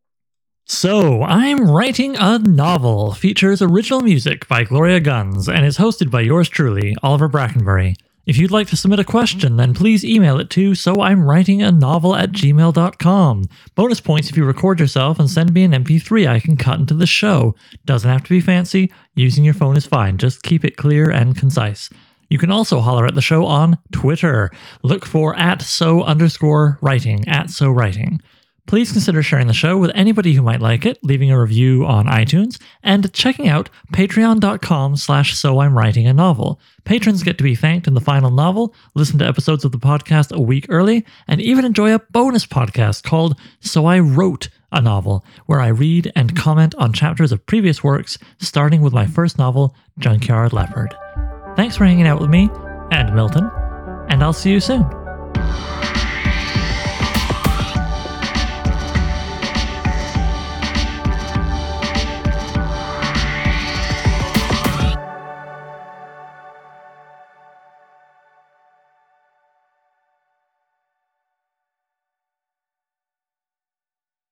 [0.65, 6.21] So, I'm writing a novel, features original music by Gloria Guns, and is hosted by
[6.21, 7.95] yours truly, Oliver Brackenbury.
[8.25, 11.63] If you'd like to submit a question, then please email it to so I'm writing
[11.63, 13.45] a novel at gmail.com.
[13.73, 16.93] Bonus points if you record yourself and send me an MP3 I can cut into
[16.93, 17.55] the show.
[17.85, 21.35] Doesn't have to be fancy, using your phone is fine, just keep it clear and
[21.35, 21.89] concise.
[22.31, 24.51] You can also holler at the show on Twitter.
[24.83, 28.21] Look for at so underscore writing, at so writing.
[28.67, 32.05] Please consider sharing the show with anybody who might like it, leaving a review on
[32.05, 36.61] iTunes, and checking out patreon.com slash so I'm writing a novel.
[36.85, 40.31] Patrons get to be thanked in the final novel, listen to episodes of the podcast
[40.31, 45.25] a week early, and even enjoy a bonus podcast called So I Wrote a Novel,
[45.47, 49.75] where I read and comment on chapters of previous works, starting with my first novel,
[49.99, 50.95] Junkyard Leopard.
[51.55, 52.49] Thanks for hanging out with me
[52.91, 53.49] and Milton,
[54.09, 54.85] and I'll see you soon.